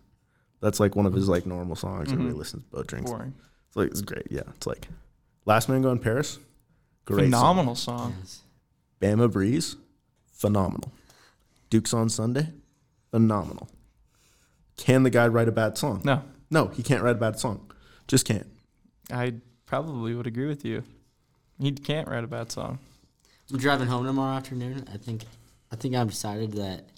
That's 0.61 0.79
like 0.79 0.95
one 0.95 1.05
of 1.07 1.13
his 1.15 1.29
like 1.29 1.47
normal 1.47 1.75
songs. 1.75 2.13
Everybody 2.13 2.35
Mhm. 2.35 2.39
listens 2.39 2.63
to 2.63 2.69
boat 2.71 2.87
drinks. 2.87 3.11
Boring. 3.11 3.35
It's 3.67 3.77
like 3.77 3.91
it's 3.91 4.03
great. 4.03 4.29
Yeah. 4.31 4.43
It's 4.57 4.67
like 4.69 4.87
Last 5.47 5.69
Mango 5.69 5.91
in 5.91 5.99
Paris. 5.99 6.39
Great. 7.07 7.25
song. 7.25 7.25
Phenomenal 7.33 7.75
song. 7.75 8.15
Yes. 8.21 8.43
Bama 9.01 9.31
Breeze, 9.31 9.75
phenomenal. 10.33 10.93
Duke's 11.71 11.93
on 11.93 12.09
Sunday, 12.09 12.49
phenomenal. 13.11 13.69
Can 14.77 15.03
the 15.03 15.11
guy 15.11 15.27
write 15.27 15.49
a 15.49 15.53
bad 15.53 15.79
song? 15.79 16.03
No, 16.05 16.23
No, 16.51 16.69
he 16.69 16.83
can't 16.83 17.03
write 17.03 17.17
a 17.17 17.19
bad 17.19 17.39
song. 17.39 17.71
Just 18.09 18.27
can't. 18.27 18.47
I 19.11 19.35
probably 19.65 20.15
would 20.15 20.27
agree 20.27 20.47
with 20.47 20.65
you. 20.65 20.83
He 21.59 21.73
can't 21.73 22.09
write 22.09 22.25
a 22.25 22.29
bad 22.29 22.53
song. 22.53 22.79
I'm 23.51 23.59
driving 23.59 23.89
home 23.89 24.05
tomorrow 24.05 24.37
afternoon. 24.37 24.89
I 24.93 24.97
think 24.97 25.25
I 25.73 25.77
think 25.77 25.95
I've 25.95 26.11
decided 26.11 26.53
that 26.55 26.89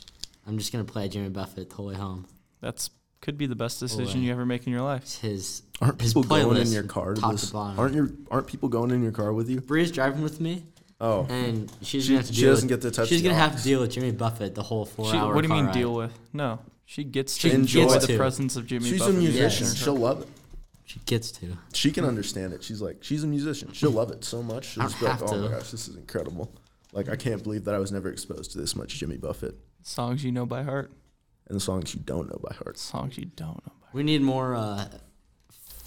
I'm 0.47 0.59
just 0.59 0.73
gonna 0.73 0.85
play 0.85 1.09
Jimmy 1.09 1.29
Buffett 1.29 1.71
the 1.71 1.77
whole 1.77 1.87
way 1.87 1.95
home. 1.95 2.27
That's 2.61 2.91
could 3.21 3.37
be 3.37 3.47
the 3.47 3.57
best 3.57 3.81
decision 3.81 4.21
Boy. 4.21 4.27
you 4.27 4.33
ever 4.33 4.47
make 4.47 4.67
in 4.67 4.73
your 4.73 4.83
life. 4.83 5.03
It's 5.03 5.19
his 5.19 5.63
Aren't 5.81 6.01
His 6.01 6.15
people 6.15 6.25
going 6.25 6.57
in 6.57 6.73
your 6.73 6.85
car 6.85 7.15
to 7.15 7.21
top 7.21 7.37
to. 7.37 7.57
Aren't 7.57 7.95
your 7.95 8.11
aren't 8.31 8.47
people 8.47 8.69
going 8.69 8.91
in 8.91 9.03
your 9.03 9.13
car 9.13 9.33
with 9.33 9.49
you? 9.49 9.61
Bree's 9.61 9.93
driving 9.93 10.23
with 10.23 10.41
me, 10.41 10.65
Oh, 11.01 11.27
and 11.31 11.71
she's 11.83 12.05
she, 12.05 12.09
gonna 12.11 12.19
have 12.19 12.27
to 12.27 12.33
she 12.35 12.41
deal 12.43 12.51
doesn't 12.53 12.69
with, 12.69 12.83
get 12.83 12.89
to 12.89 12.95
touch. 12.97 13.09
She's 13.09 13.23
the 13.23 13.29
gonna 13.29 13.41
have 13.41 13.57
to 13.57 13.63
deal 13.63 13.81
with 13.81 13.93
Jimmy 13.93 14.11
Buffett 14.11 14.55
the 14.55 14.63
whole 14.65 14.85
four 14.85 15.11
She, 15.11 15.17
hour. 15.17 15.33
what 15.35 15.43
do 15.43 15.47
you 15.47 15.49
car 15.49 15.57
mean 15.59 15.67
ride. 15.67 15.75
deal 15.75 15.95
with? 15.95 16.13
No, 16.33 16.59
she 16.87 17.05
gets 17.05 17.37
She 17.37 17.51
to 17.51 17.55
enjoy 17.55 17.83
enjoys 17.83 18.01
the 18.03 18.07
to. 18.09 18.17
presence 18.17 18.57
of 18.57 18.67
Jimmy 18.67 18.81
Buffett. 18.81 18.91
She's 18.93 19.01
Buffett. 19.01 19.15
a 19.15 19.19
musician. 19.19 19.67
Yes. 19.67 19.77
She'll 19.77 19.97
love 19.97 20.23
it. 20.23 20.29
She 20.85 21.01
gets 21.07 21.31
to. 21.33 21.57
She 21.73 21.91
can 21.93 22.05
understand 22.05 22.53
it. 22.55 22.65
She's 22.65 22.81
like, 22.81 22.97
she's 23.05 23.23
a 23.23 23.27
musician. 23.27 23.73
She'll 23.75 23.91
love 23.91 24.11
it 24.11 24.25
so 24.25 24.43
much. 24.43 24.65
She'll 24.71 24.83
I 24.85 24.87
just 24.87 24.99
be 24.99 25.05
like, 25.07 25.21
have 25.21 25.31
oh 25.31 25.37
my 25.37 25.49
to. 25.49 25.55
gosh, 25.55 25.71
this 25.71 25.87
is 25.87 25.97
incredible. 25.97 26.51
Like, 26.93 27.09
I 27.11 27.17
can't 27.17 27.43
believe 27.43 27.65
that 27.67 27.75
I 27.75 27.79
was 27.79 27.93
never 27.93 28.09
exposed 28.11 28.53
to 28.53 28.59
this 28.59 28.75
much 28.75 28.95
Jimmy 28.99 29.19
Buffett 29.19 29.55
Songs 29.83 30.25
you 30.25 30.33
know 30.33 30.47
by 30.47 30.63
heart, 30.63 30.91
and 31.47 31.55
the 31.57 31.61
songs 31.61 31.95
you 31.95 32.01
don't 32.01 32.29
know 32.31 32.41
by 32.43 32.55
heart. 32.55 32.79
songs 32.79 33.19
you 33.19 33.27
don't 33.27 33.65
know 33.67 33.73
by 33.79 33.85
heart. 33.87 33.95
We 33.95 34.03
need 34.03 34.23
more 34.23 34.55
uh, 34.57 34.89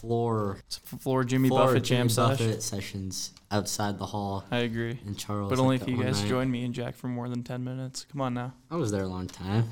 floor 0.01 0.53
heart. 0.53 0.79
Floor 1.01 1.23
Jimmy 1.23 1.49
floor 1.49 1.67
Buffett 1.67 1.83
Jimmy 1.83 2.09
jam. 2.09 2.27
Buffett 2.29 2.63
sessions 2.63 3.31
outside 3.51 3.97
the 3.99 4.05
hall 4.07 4.43
I 4.51 4.57
agree. 4.59 4.99
in 5.05 5.15
Charles. 5.15 5.49
But 5.49 5.59
only 5.59 5.77
like 5.77 5.87
if 5.87 5.93
you 5.95 6.01
guys 6.03 6.21
night. 6.21 6.29
join 6.29 6.51
me 6.51 6.63
and 6.65 6.73
Jack 6.73 6.95
for 6.95 7.07
more 7.07 7.29
than 7.29 7.43
10 7.43 7.63
minutes. 7.63 8.05
Come 8.11 8.21
on 8.21 8.33
now. 8.33 8.53
I 8.69 8.75
was 8.75 8.91
there 8.91 9.03
a 9.03 9.07
long 9.07 9.27
time. 9.27 9.69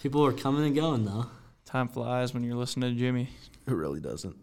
People 0.00 0.22
were 0.22 0.32
coming 0.32 0.66
and 0.66 0.74
going 0.74 1.04
though. 1.04 1.26
Time 1.64 1.88
flies 1.88 2.34
when 2.34 2.44
you're 2.44 2.56
listening 2.56 2.92
to 2.92 2.98
Jimmy. 2.98 3.30
It 3.66 3.72
really 3.72 4.00
doesn't. 4.00 4.36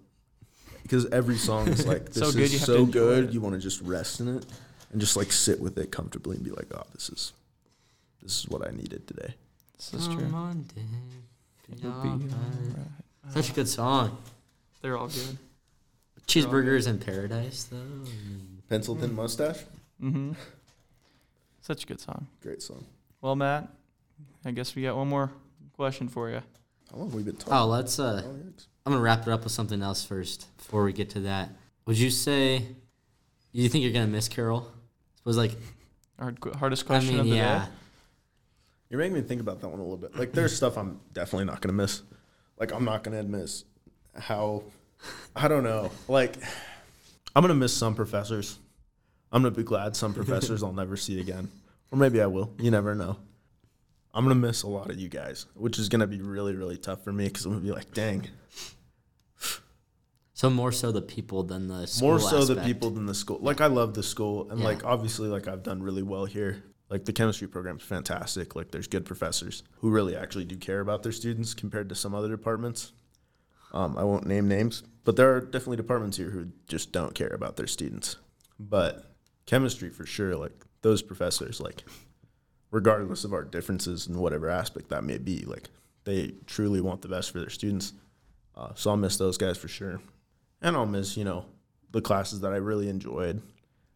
Because 0.82 1.06
every 1.12 1.38
song 1.38 1.68
is 1.68 1.86
like, 1.86 2.06
this 2.12 2.16
So 2.16 2.26
is 2.30 2.36
you 2.36 2.42
have 2.60 2.66
to 2.68 2.74
so 2.74 2.86
good. 2.86 3.26
it. 3.26 3.32
You 3.34 3.42
want 3.42 3.54
to 3.56 3.62
just 3.62 3.82
rest 3.82 4.20
in 4.20 4.36
it 4.38 4.46
and 4.92 5.00
just 5.00 5.16
like 5.16 5.32
sit 5.32 5.60
with 5.60 5.78
it 5.78 5.92
comfortably 5.92 6.36
and 6.38 6.44
be 6.44 6.52
like, 6.52 6.68
oh, 6.76 6.84
this 6.94 7.10
is 7.10 7.34
this 8.24 8.40
is 8.40 8.48
what 8.50 8.68
I 8.68 8.72
needed 8.72 9.08
today. 9.08 9.36
This 9.78 9.94
is 9.94 10.08
Come 10.08 10.18
true. 10.18 10.36
on, 10.36 10.62
Dave, 10.76 10.86
be 11.68 11.74
It'll 11.78 11.92
be 12.02 12.08
alright. 12.10 12.22
alright. 12.32 13.34
Such 13.34 13.50
a 13.50 13.54
good 13.54 13.68
song. 13.70 14.18
They're 14.82 14.98
all 14.98 15.08
good. 15.08 15.38
Cheeseburgers 16.28 16.88
in 16.88 17.00
Paradise 17.00 17.66
though. 17.66 17.78
Pencil 18.70 18.96
thin 18.96 19.12
Mm. 19.12 19.16
mustache, 19.16 19.60
Mm-hmm. 20.02 20.32
Such 21.62 21.84
a 21.84 21.88
good 21.88 22.00
song. 22.00 22.28
great 22.42 22.62
song. 22.62 22.86
Well, 23.22 23.36
Matt, 23.36 23.68
I 24.44 24.52
guess 24.52 24.76
we 24.76 24.82
got 24.84 24.96
one 24.96 25.08
more 25.10 25.32
question 25.74 26.08
for 26.08 26.30
you. 26.30 26.42
How 26.92 26.98
long 26.98 27.08
have 27.08 27.14
we 27.16 27.24
been 27.24 27.36
talking? 27.36 27.54
Oh, 27.54 27.66
let's 27.68 28.00
uh 28.00 28.24
Oh. 28.26 28.30
I'm 28.86 28.94
gonna 28.94 29.04
wrap 29.04 29.22
it 29.28 29.32
up 29.32 29.44
with 29.44 29.54
something 29.54 29.82
else 29.82 30.04
first 30.04 30.48
before 30.58 30.84
we 30.84 30.94
get 30.94 31.12
to 31.12 31.20
that. 31.22 31.50
Would 31.86 32.00
you 32.00 32.10
say 32.10 32.66
you 33.52 33.70
think 33.70 33.84
you're 33.84 33.94
gonna 33.94 34.08
miss 34.08 34.28
Carroll? 34.28 34.72
Suppose 35.18 35.38
like 35.38 35.56
Hard, 36.18 36.38
hardest 36.56 36.84
I 36.86 36.88
question 36.88 37.12
mean, 37.12 37.20
of 37.22 37.26
the 37.28 37.36
yeah. 37.36 37.66
day. 37.66 37.72
You're 38.90 39.00
making 39.00 39.16
me 39.16 39.22
think 39.22 39.42
about 39.42 39.62
that 39.62 39.70
one 39.70 39.80
a 39.80 39.84
little 39.84 39.98
bit. 39.98 40.16
Like, 40.18 40.34
there's 40.34 40.56
stuff 40.56 40.78
I'm 40.78 41.00
definitely 41.14 41.46
not 41.46 41.62
gonna 41.62 41.74
miss. 41.74 42.02
Like, 42.60 42.74
I'm 42.74 42.84
not 42.86 43.04
gonna 43.04 43.24
miss 43.24 43.64
how. 44.16 44.64
I 45.36 45.48
don't 45.48 45.64
know. 45.64 45.92
Like, 46.08 46.36
I'm 47.36 47.42
gonna 47.42 47.56
miss 47.56 47.74
some 47.76 47.96
professors. 47.96 48.60
I'm 49.32 49.42
gonna 49.42 49.56
be 49.56 49.64
glad 49.64 49.96
some 49.96 50.14
professors 50.14 50.62
I'll 50.64 50.74
never 50.74 50.98
see 50.98 51.20
again, 51.20 51.50
or 51.92 51.98
maybe 51.98 52.22
I 52.22 52.28
will. 52.28 52.54
You 52.60 52.72
never 52.72 52.94
know. 52.96 53.18
I'm 54.14 54.26
gonna 54.26 54.36
miss 54.36 54.64
a 54.64 54.68
lot 54.68 54.90
of 54.90 54.98
you 55.00 55.08
guys, 55.10 55.46
which 55.56 55.80
is 55.80 55.90
gonna 55.90 56.08
be 56.08 56.22
really, 56.22 56.54
really 56.56 56.78
tough 56.78 57.04
for 57.04 57.14
me 57.14 57.28
because 57.28 57.46
I'm 57.46 57.54
gonna 57.54 57.64
be 57.64 57.72
like, 57.72 57.94
dang. 57.94 58.28
So 60.34 60.50
more 60.50 60.72
so 60.72 60.92
the 60.92 61.04
people 61.04 61.44
than 61.44 61.68
the 61.68 61.86
school 61.86 62.10
More 62.10 62.20
so 62.20 62.44
the 62.46 62.60
people 62.62 62.90
than 62.90 63.06
the 63.06 63.14
school. 63.14 63.38
Like 63.42 63.62
I 63.62 63.68
love 63.68 63.94
the 63.94 64.02
school, 64.04 64.50
and 64.50 64.60
Yeah. 64.60 64.66
like 64.66 64.84
obviously, 64.84 65.30
like 65.30 65.48
I've 65.48 65.62
done 65.64 65.84
really 65.84 66.02
well 66.04 66.26
here. 66.26 66.64
Like 66.90 67.06
the 67.06 67.14
chemistry 67.14 67.48
program's 67.48 67.84
fantastic. 67.84 68.56
Like 68.56 68.72
there's 68.72 68.88
good 68.88 69.06
professors 69.06 69.64
who 69.80 69.92
really 69.92 70.16
actually 70.16 70.46
do 70.46 70.58
care 70.58 70.80
about 70.82 71.04
their 71.04 71.12
students 71.12 71.54
compared 71.54 71.90
to 71.90 71.96
some 71.96 72.14
other 72.16 72.28
departments. 72.28 72.92
Um, 73.74 73.98
I 73.98 74.04
won't 74.04 74.26
name 74.26 74.48
names, 74.48 74.84
but 75.04 75.16
there 75.16 75.34
are 75.34 75.42
definitely 75.42 75.78
departments 75.78 76.18
here 76.18 76.30
who 76.30 76.48
just 76.68 76.92
don't 76.92 77.16
care 77.16 77.30
about 77.34 77.56
their 77.56 77.68
students. 77.68 78.18
But 78.60 79.12
chemistry 79.46 79.90
for 79.90 80.06
sure, 80.06 80.36
like 80.36 80.66
those 80.82 81.02
professors, 81.02 81.60
like 81.60 81.84
regardless 82.70 83.24
of 83.24 83.34
our 83.34 83.44
differences 83.44 84.08
in 84.08 84.18
whatever 84.18 84.50
aspect 84.50 84.90
that 84.90 85.04
may 85.04 85.18
be, 85.18 85.44
like 85.46 85.70
they 86.04 86.34
truly 86.46 86.82
want 86.82 87.02
the 87.02 87.08
best 87.08 87.32
for 87.32 87.40
their 87.40 87.50
students. 87.50 87.94
Uh, 88.56 88.72
so 88.76 88.90
I'll 88.90 88.98
miss 88.98 89.18
those 89.18 89.38
guys 89.38 89.58
for 89.58 89.68
sure, 89.68 90.02
and 90.62 90.76
I'll 90.76 90.86
miss 90.86 91.16
you 91.16 91.24
know 91.24 91.46
the 91.92 92.02
classes 92.02 92.42
that 92.42 92.54
I 92.54 92.58
really 92.58 92.90
enjoyed. 92.90 93.42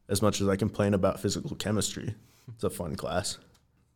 As 0.07 0.21
much 0.21 0.39
as 0.39 0.47
I 0.47 0.55
complain 0.55 0.93
about 0.93 1.19
physical 1.19 1.55
chemistry, 1.55 2.13
it's 2.53 2.63
a 2.63 2.69
fun 2.69 2.95
class. 2.95 3.39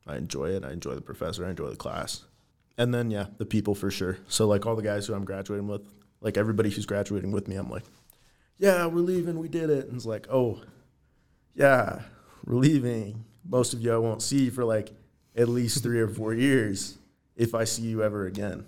I 0.07 0.17
enjoy 0.17 0.49
it. 0.49 0.65
I 0.65 0.71
enjoy 0.71 0.95
the 0.95 1.01
professor. 1.01 1.45
I 1.45 1.51
enjoy 1.51 1.69
the 1.69 1.75
class. 1.75 2.25
And 2.79 2.93
then 2.93 3.11
yeah, 3.11 3.25
the 3.37 3.45
people 3.45 3.75
for 3.75 3.91
sure. 3.91 4.17
So 4.29 4.47
like 4.47 4.65
all 4.65 4.77
the 4.77 4.81
guys 4.81 5.05
who 5.05 5.13
I'm 5.13 5.25
graduating 5.25 5.67
with, 5.67 5.81
like 6.21 6.37
everybody 6.37 6.69
who's 6.69 6.85
graduating 6.85 7.33
with 7.33 7.49
me, 7.49 7.57
I'm 7.57 7.69
like, 7.69 7.83
yeah, 8.57 8.85
we're 8.85 9.01
leaving. 9.01 9.37
We 9.37 9.49
did 9.49 9.69
it. 9.69 9.87
And 9.87 9.97
it's 9.97 10.05
like, 10.05 10.27
oh, 10.31 10.61
yeah, 11.53 12.03
we're 12.45 12.55
leaving. 12.55 13.25
Most 13.45 13.73
of 13.73 13.81
you 13.81 13.93
I 13.93 13.97
won't 13.97 14.21
see 14.21 14.49
for 14.49 14.63
like 14.63 14.91
at 15.35 15.49
least 15.49 15.83
three 15.83 15.99
or 15.99 16.07
four 16.07 16.33
years 16.33 16.97
if 17.35 17.53
I 17.53 17.65
see 17.65 17.81
you 17.81 18.01
ever 18.01 18.25
again. 18.25 18.65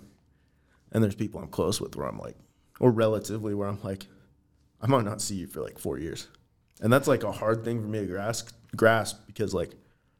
And 0.92 1.02
there's 1.02 1.14
people 1.14 1.40
I'm 1.40 1.48
close 1.48 1.80
with 1.80 1.96
where 1.96 2.06
I'm 2.06 2.18
like, 2.18 2.36
or 2.80 2.90
relatively 2.90 3.54
where 3.54 3.68
I'm 3.68 3.82
like, 3.82 4.06
I 4.82 4.88
might 4.88 5.06
not 5.06 5.22
see 5.22 5.36
you 5.36 5.46
for 5.46 5.62
like 5.62 5.78
four 5.78 5.98
years. 5.98 6.28
And 6.82 6.92
that's 6.92 7.08
like 7.08 7.22
a 7.22 7.32
hard 7.32 7.64
thing 7.64 7.80
for 7.80 7.88
me 7.88 8.00
to 8.00 8.06
grasp, 8.06 8.50
grasp 8.76 9.20
because 9.26 9.54
like 9.54 9.70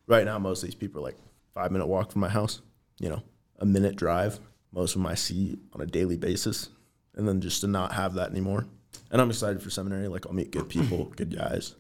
right 0.07 0.25
now, 0.25 0.39
most 0.39 0.63
of 0.63 0.69
these 0.69 0.75
people 0.75 1.03
are 1.03 1.05
like 1.05 1.19
five 1.53 1.73
minute 1.73 1.87
walk 1.87 2.13
from 2.13 2.23
my 2.23 2.31
house, 2.31 2.63
you 2.99 3.11
know, 3.11 3.23
a 3.63 3.67
minute 3.67 3.97
drive. 3.97 4.41
Most 4.73 4.95
of 4.97 5.01
them 5.01 5.07
I 5.07 5.15
see 5.15 5.57
on 5.73 5.81
a 5.81 5.87
daily 5.87 6.17
basis. 6.17 6.69
And 7.15 7.27
then 7.27 7.41
just 7.41 7.61
to 7.61 7.67
not 7.69 7.93
have 7.93 8.15
that 8.15 8.31
anymore. 8.31 8.67
And 9.11 9.21
I'm 9.23 9.31
excited 9.31 9.63
for 9.63 9.71
seminary. 9.71 10.09
Like 10.09 10.27
I'll 10.27 10.33
meet 10.35 10.51
good 10.51 10.69
people, 10.69 11.05
good 11.17 11.35
guys. 11.35 11.77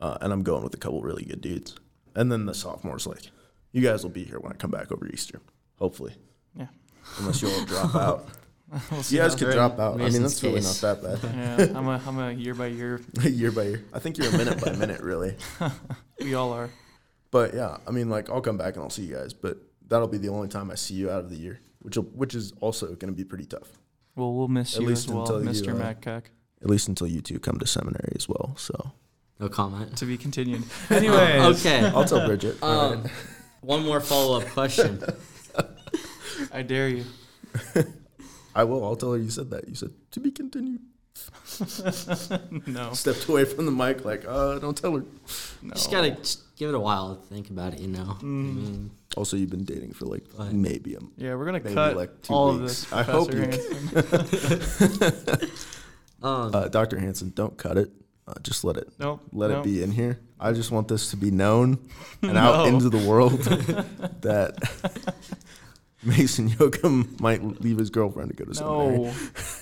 Uh, 0.00 0.18
and 0.20 0.32
I'm 0.32 0.42
going 0.42 0.64
with 0.64 0.74
a 0.74 0.78
couple 0.78 1.00
really 1.00 1.24
good 1.24 1.40
dudes. 1.40 1.76
And 2.16 2.30
then 2.30 2.44
the 2.44 2.54
sophomores, 2.54 3.06
like, 3.06 3.30
you 3.70 3.80
guys 3.80 4.02
will 4.02 4.10
be 4.10 4.24
here 4.24 4.38
when 4.40 4.52
I 4.52 4.56
come 4.56 4.70
back 4.70 4.90
over 4.90 5.06
Easter, 5.06 5.40
hopefully. 5.78 6.14
Yeah. 6.58 6.66
Unless 7.18 7.40
you 7.40 7.48
all 7.48 7.64
drop 7.64 7.94
out. 8.08 8.28
We'll 8.90 9.02
You 9.08 9.18
guys 9.18 9.34
could 9.34 9.52
drop 9.52 9.78
out. 9.78 10.00
I 10.00 10.08
mean, 10.08 10.22
that's 10.22 10.42
really 10.42 10.60
not 10.60 10.74
that 10.76 11.02
bad. 11.02 11.18
Yeah, 11.70 11.78
I'm 11.78 11.86
a 11.86 12.02
I'm 12.06 12.18
a 12.18 12.32
year 12.32 12.54
by 12.54 12.66
year. 12.66 13.00
year 13.22 13.52
by 13.52 13.62
year. 13.64 13.84
I 13.92 13.98
think 13.98 14.18
you're 14.18 14.28
a 14.28 14.36
minute 14.36 14.62
by 14.64 14.72
minute, 14.72 15.02
really. 15.02 15.36
We 16.20 16.34
all 16.34 16.52
are. 16.52 16.70
But 17.30 17.54
yeah, 17.54 17.76
I 17.86 17.90
mean, 17.92 18.08
like, 18.10 18.28
I'll 18.28 18.40
come 18.40 18.56
back 18.56 18.74
and 18.74 18.82
I'll 18.82 18.90
see 18.90 19.04
you 19.04 19.14
guys. 19.14 19.32
But 19.34 19.58
that'll 19.92 20.08
be 20.08 20.18
the 20.18 20.28
only 20.30 20.48
time 20.48 20.70
I 20.70 20.74
see 20.74 20.94
you 20.94 21.10
out 21.10 21.20
of 21.20 21.30
the 21.30 21.36
year, 21.36 21.60
which 21.80 21.96
will, 21.96 22.04
which 22.04 22.34
is 22.34 22.52
also 22.60 22.86
going 22.88 23.12
to 23.12 23.16
be 23.16 23.24
pretty 23.24 23.44
tough. 23.46 23.68
Well, 24.16 24.32
we'll 24.34 24.48
miss 24.48 24.74
At 24.74 24.82
you 24.82 24.88
least 24.88 25.06
as 25.08 25.12
well, 25.14 25.20
until 25.22 25.42
you, 25.44 25.48
Mr. 25.62 25.72
uh, 25.72 25.76
Matt 25.76 26.00
Keck. 26.02 26.30
At 26.62 26.68
least 26.70 26.88
until 26.88 27.06
you 27.06 27.20
two 27.20 27.38
come 27.38 27.58
to 27.58 27.66
seminary 27.66 28.12
as 28.16 28.28
well. 28.28 28.54
So 28.56 28.92
No 29.40 29.48
comment. 29.48 29.96
To 29.98 30.04
be 30.06 30.16
continued. 30.18 30.62
Anyways, 30.90 31.64
Okay. 31.64 31.86
I'll 31.86 32.04
tell 32.04 32.26
Bridget. 32.26 32.62
Um, 32.62 33.02
right. 33.02 33.12
one 33.62 33.84
more 33.84 34.00
follow 34.00 34.38
up 34.40 34.46
question. 34.48 35.02
I 36.52 36.62
dare 36.62 36.88
you. 36.88 37.04
I 38.54 38.64
will. 38.64 38.84
I'll 38.84 38.96
tell 38.96 39.12
her 39.12 39.18
you 39.18 39.30
said 39.30 39.50
that. 39.50 39.68
You 39.68 39.74
said 39.74 39.90
to 40.12 40.20
be 40.20 40.30
continued. 40.30 40.80
No, 42.66 42.92
Stepped 42.94 43.28
away 43.28 43.44
from 43.44 43.66
the 43.66 43.72
mic, 43.72 44.04
like, 44.04 44.24
uh, 44.26 44.58
don't 44.58 44.76
tell 44.76 44.96
her. 44.96 45.04
no. 45.62 45.74
Just 45.74 45.90
gotta 45.90 46.10
just 46.12 46.54
give 46.56 46.68
it 46.68 46.74
a 46.74 46.80
while 46.80 47.16
to 47.16 47.22
think 47.22 47.50
about 47.50 47.74
it, 47.74 47.80
you 47.80 47.88
know. 47.88 48.16
I 48.18 48.22
Mm. 48.22 48.54
mean, 48.56 48.90
Also, 49.16 49.36
you've 49.36 49.50
been 49.50 49.64
dating 49.64 49.92
for 49.92 50.06
like 50.06 50.24
What? 50.36 50.52
maybe 50.52 50.94
a 50.94 50.98
Yeah, 51.16 51.34
we're 51.34 51.44
gonna 51.44 51.60
Maybe 51.60 51.74
cut 51.74 51.96
like 51.96 52.22
two 52.22 52.32
all 52.32 52.58
weeks. 52.58 52.84
of 52.84 52.90
this. 52.90 52.92
I 52.92 53.02
hope 53.02 53.32
you 53.32 53.40
Hanson. 53.40 53.90
um, 56.22 56.54
uh, 56.54 56.68
Dr. 56.68 56.98
Hanson. 56.98 57.32
Don't 57.34 57.56
cut 57.58 57.76
it. 57.76 57.90
Uh, 58.26 58.34
just 58.42 58.62
let 58.64 58.76
it 58.76 58.88
Nope. 59.00 59.20
let 59.32 59.50
nope. 59.50 59.66
it 59.66 59.68
be 59.68 59.82
in 59.82 59.90
here. 59.90 60.20
I 60.38 60.52
just 60.52 60.70
want 60.70 60.86
this 60.88 61.10
to 61.10 61.16
be 61.16 61.30
known 61.32 61.78
and 62.22 62.38
out 62.38 62.68
into 62.68 62.88
the 62.88 63.06
world 63.08 63.32
that 64.22 64.56
Mason 66.04 66.48
Yoakum 66.50 67.20
might 67.20 67.42
leave 67.60 67.78
his 67.78 67.90
girlfriend 67.90 68.30
to 68.30 68.36
go 68.36 68.44
to 68.44 68.54
seminary. 68.54 68.98
No, 68.98 69.14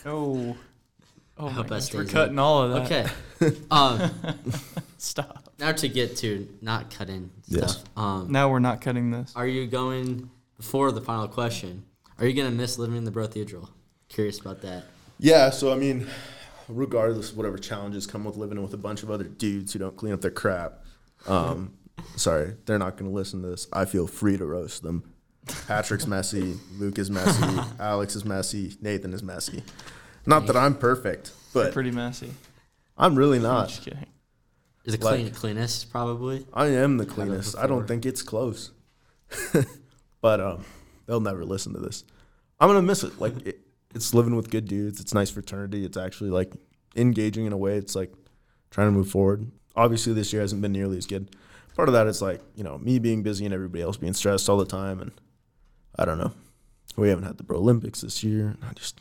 no. 0.04 0.56
Oh 1.40 1.46
I 1.46 1.48
my 1.48 1.53
hope 1.53 1.68
gosh, 1.68 1.94
we're 1.94 2.03
stays 2.05 2.11
cutting 2.12 2.38
all 2.38 2.62
of 2.64 2.88
that. 2.88 3.09
okay. 3.40 3.57
um, 3.70 4.11
Stop. 4.98 5.48
now 5.59 5.72
to 5.72 5.88
get 5.88 6.16
to 6.18 6.46
not 6.61 6.90
cutting 6.90 7.31
Yes. 7.46 7.72
stuff. 7.79 7.85
Um, 7.96 8.31
Now 8.31 8.50
we're 8.50 8.59
not 8.59 8.81
cutting 8.81 9.11
this. 9.11 9.33
Are 9.35 9.46
you 9.46 9.66
going 9.66 10.29
before 10.59 10.92
the 10.92 11.00
final 11.00 11.29
question? 11.29 11.85
Are 12.18 12.26
you 12.26 12.35
gonna 12.35 12.50
miss 12.55 12.79
living 12.79 12.96
in 12.96 13.05
the 13.05 13.11
Brothedral? 13.11 13.68
Curious 14.09 14.38
about 14.38 14.61
that. 14.62 14.85
Yeah, 15.18 15.48
so 15.50 15.72
I 15.72 15.76
mean, 15.76 16.07
regardless 16.68 17.31
of 17.31 17.37
whatever 17.38 17.57
challenges 17.59 18.07
come 18.07 18.24
with 18.24 18.37
living 18.37 18.61
with 18.62 18.74
a 18.74 18.79
bunch 18.79 19.03
of 19.03 19.11
other 19.11 19.24
dudes 19.24 19.72
who 19.72 19.79
don't 19.79 19.96
clean 19.96 20.12
up 20.12 20.20
their 20.20 20.31
crap, 20.31 20.85
um, 21.26 21.72
sorry, 22.16 22.57
they're 22.66 22.79
not 22.79 22.96
going 22.98 23.11
to 23.11 23.14
listen 23.14 23.40
to 23.42 23.48
this. 23.48 23.66
I 23.72 23.85
feel 23.87 24.07
free 24.07 24.37
to 24.37 24.44
roast 24.44 24.83
them. 24.83 25.05
Patrick's 25.66 26.07
messy, 26.07 26.59
Luke 26.79 26.98
is 26.98 27.11
messy, 27.11 27.61
Alex 27.81 28.14
is 28.14 28.24
messy, 28.24 28.76
Nathan 28.81 29.12
is 29.14 29.22
messy. 29.22 29.62
Not 30.26 30.46
that 30.46 30.56
I'm 30.56 30.74
perfect, 30.74 31.33
but 31.52 31.72
Pretty 31.72 31.90
messy. 31.90 32.30
I'm 32.96 33.14
really 33.16 33.38
I'm 33.38 33.42
not. 33.44 33.68
just 33.68 33.83
kidding. 33.83 34.06
Is 34.85 34.94
it 34.94 35.02
Like- 35.02 35.16
clean 35.16 35.30
cleanest 35.33 35.90
probably? 35.90 36.46
I 36.52 36.66
am 36.68 36.96
the 36.98 37.06
cleanest. 37.06 37.56
I 37.56 37.66
don't 37.66 37.87
think 37.87 38.04
it's 38.06 38.22
close. 38.22 38.72
but 40.20 40.40
um, 40.40 40.64
they'll 41.06 41.20
never 41.20 41.44
listen 41.44 41.72
to 41.74 41.78
this. 41.80 42.04
I'm 42.59 42.68
gonna 42.68 42.83
miss 42.83 43.02
it. 43.04 43.20
Like 43.20 43.46
it, 43.46 43.61
it's 43.94 44.12
living 44.14 44.37
with 44.37 44.50
good 44.50 44.66
dudes. 44.66 45.00
It's 45.00 45.14
nice 45.14 45.30
fraternity. 45.30 45.85
It's 45.85 45.96
actually 45.96 46.30
like 46.30 46.52
engaging 46.96 47.46
in 47.46 47.52
a 47.52 47.56
way. 47.56 47.76
It's 47.76 47.94
like 47.94 48.12
trying 48.70 48.88
to 48.88 48.92
move 48.92 49.09
forward. 49.11 49.50
Obviously, 49.76 50.12
this 50.12 50.33
year 50.33 50.42
hasn't 50.42 50.61
been 50.62 50.72
nearly 50.72 50.98
as 50.98 51.06
good. 51.06 51.35
Part 51.76 51.88
of 51.88 51.94
that 51.94 52.06
is 52.06 52.20
like 52.20 52.40
you 52.56 52.64
know 52.64 52.76
me 52.78 52.98
being 52.98 53.22
busy 53.22 53.44
and 53.44 53.54
everybody 53.54 53.83
else 53.83 53.96
being 53.96 54.12
stressed 54.12 54.48
all 54.48 54.59
the 54.59 54.66
time, 54.66 55.00
and 55.00 55.12
I 55.96 56.04
don't 56.04 56.18
know. 56.18 56.33
We 56.96 57.09
haven't 57.09 57.24
had 57.24 57.38
the 57.38 57.44
Bro 57.44 57.59
Olympics 57.59 58.00
this 58.00 58.22
year. 58.24 58.56
I 58.62 58.72
just 58.74 59.00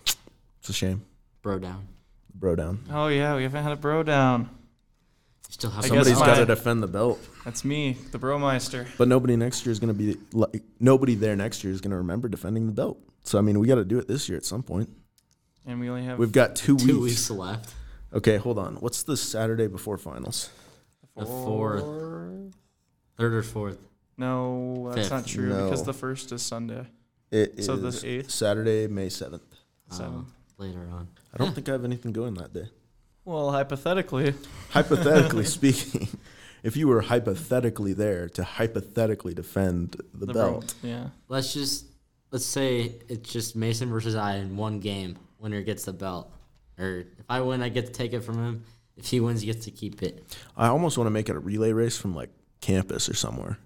it's 0.59 0.69
a 0.69 0.73
shame. 0.73 1.03
Bro 1.41 1.59
down. 1.59 1.87
Bro 2.35 2.55
down. 2.55 2.83
Oh 2.91 3.07
yeah, 3.07 3.35
we 3.35 3.43
haven't 3.43 3.63
had 3.63 3.71
a 3.71 3.75
bro 3.75 4.03
down. 4.03 4.49
You 5.47 5.53
still 5.53 5.69
have 5.71 5.83
I 5.85 5.87
some 5.87 5.97
guess 5.97 6.05
Somebody's 6.07 6.19
my- 6.27 6.33
got 6.35 6.39
to 6.39 6.45
defend 6.45 6.83
the 6.83 6.87
belt. 6.87 7.19
That's 7.43 7.65
me, 7.65 7.93
the 8.11 8.19
bromeister. 8.19 8.87
But 8.97 9.07
nobody 9.07 9.35
next 9.35 9.65
year 9.65 9.71
is 9.71 9.79
going 9.79 9.93
to 9.95 9.97
be 9.97 10.17
like 10.31 10.63
nobody 10.79 11.15
there 11.15 11.35
next 11.35 11.63
year 11.63 11.73
is 11.73 11.81
going 11.81 11.91
to 11.91 11.97
remember 11.97 12.27
defending 12.29 12.67
the 12.67 12.73
belt. 12.73 12.99
So 13.23 13.37
I 13.37 13.41
mean, 13.41 13.59
we 13.59 13.67
got 13.67 13.75
to 13.75 13.85
do 13.85 13.97
it 13.99 14.07
this 14.07 14.29
year 14.29 14.37
at 14.37 14.45
some 14.45 14.63
point. 14.63 14.89
And 15.65 15.79
we 15.79 15.89
only 15.89 16.03
have 16.03 16.17
We've 16.19 16.31
got 16.31 16.55
two, 16.55 16.77
two 16.77 17.01
weeks. 17.01 17.29
weeks 17.29 17.31
left. 17.31 17.73
Okay, 18.13 18.37
hold 18.37 18.57
on. 18.57 18.75
What's 18.77 19.03
the 19.03 19.15
Saturday 19.17 19.67
before 19.67 19.97
finals? 19.97 20.49
The 21.15 21.25
fourth. 21.25 21.83
Third 23.17 23.33
or 23.33 23.43
fourth. 23.43 23.77
No, 24.17 24.91
that's 24.93 25.07
Fifth. 25.07 25.11
not 25.11 25.25
true 25.27 25.49
No. 25.49 25.65
because 25.65 25.83
the 25.83 25.93
first 25.93 26.31
is 26.31 26.41
Sunday. 26.41 26.85
It 27.31 27.55
is 27.57 27.65
So 27.65 27.75
the 27.75 28.07
eighth? 28.07 28.31
Saturday, 28.31 28.87
May 28.87 29.09
seventh. 29.09 29.43
Seven. 29.91 30.25
Later 30.59 30.87
on. 30.91 31.07
I 31.33 31.37
don't 31.37 31.55
think 31.55 31.69
I 31.69 31.71
have 31.71 31.85
anything 31.85 32.11
going 32.11 32.33
that 32.35 32.53
day. 32.53 32.67
Well, 33.23 33.51
hypothetically, 33.51 34.33
Hypothetically 34.71 35.45
speaking, 35.57 36.07
if 36.63 36.75
you 36.75 36.87
were 36.87 37.01
hypothetically 37.01 37.93
there 37.93 38.27
to 38.29 38.43
hypothetically 38.43 39.33
defend 39.33 39.95
the, 40.13 40.25
the 40.25 40.33
belt, 40.33 40.75
bro- 40.81 40.89
yeah. 40.89 41.07
Let's 41.29 41.53
just 41.53 41.85
let's 42.31 42.45
say 42.45 42.95
it's 43.07 43.31
just 43.31 43.55
Mason 43.55 43.89
versus 43.89 44.15
I 44.15 44.35
in 44.35 44.57
one 44.57 44.79
game. 44.79 45.17
Winner 45.39 45.61
gets 45.61 45.85
the 45.85 45.93
belt. 45.93 46.29
Or 46.77 47.05
if 47.17 47.25
I 47.29 47.39
win, 47.41 47.61
I 47.61 47.69
get 47.69 47.85
to 47.87 47.91
take 47.91 48.13
it 48.13 48.21
from 48.21 48.35
him. 48.43 48.63
If 48.97 49.05
he 49.07 49.21
wins, 49.21 49.41
he 49.41 49.47
gets 49.47 49.63
to 49.65 49.71
keep 49.71 50.03
it. 50.03 50.37
I 50.57 50.67
almost 50.67 50.97
want 50.97 51.05
to 51.07 51.11
make 51.11 51.29
it 51.29 51.35
a 51.35 51.39
relay 51.39 51.71
race 51.71 51.97
from 51.97 52.13
like 52.13 52.29
campus 52.59 53.07
or 53.07 53.13
somewhere, 53.13 53.57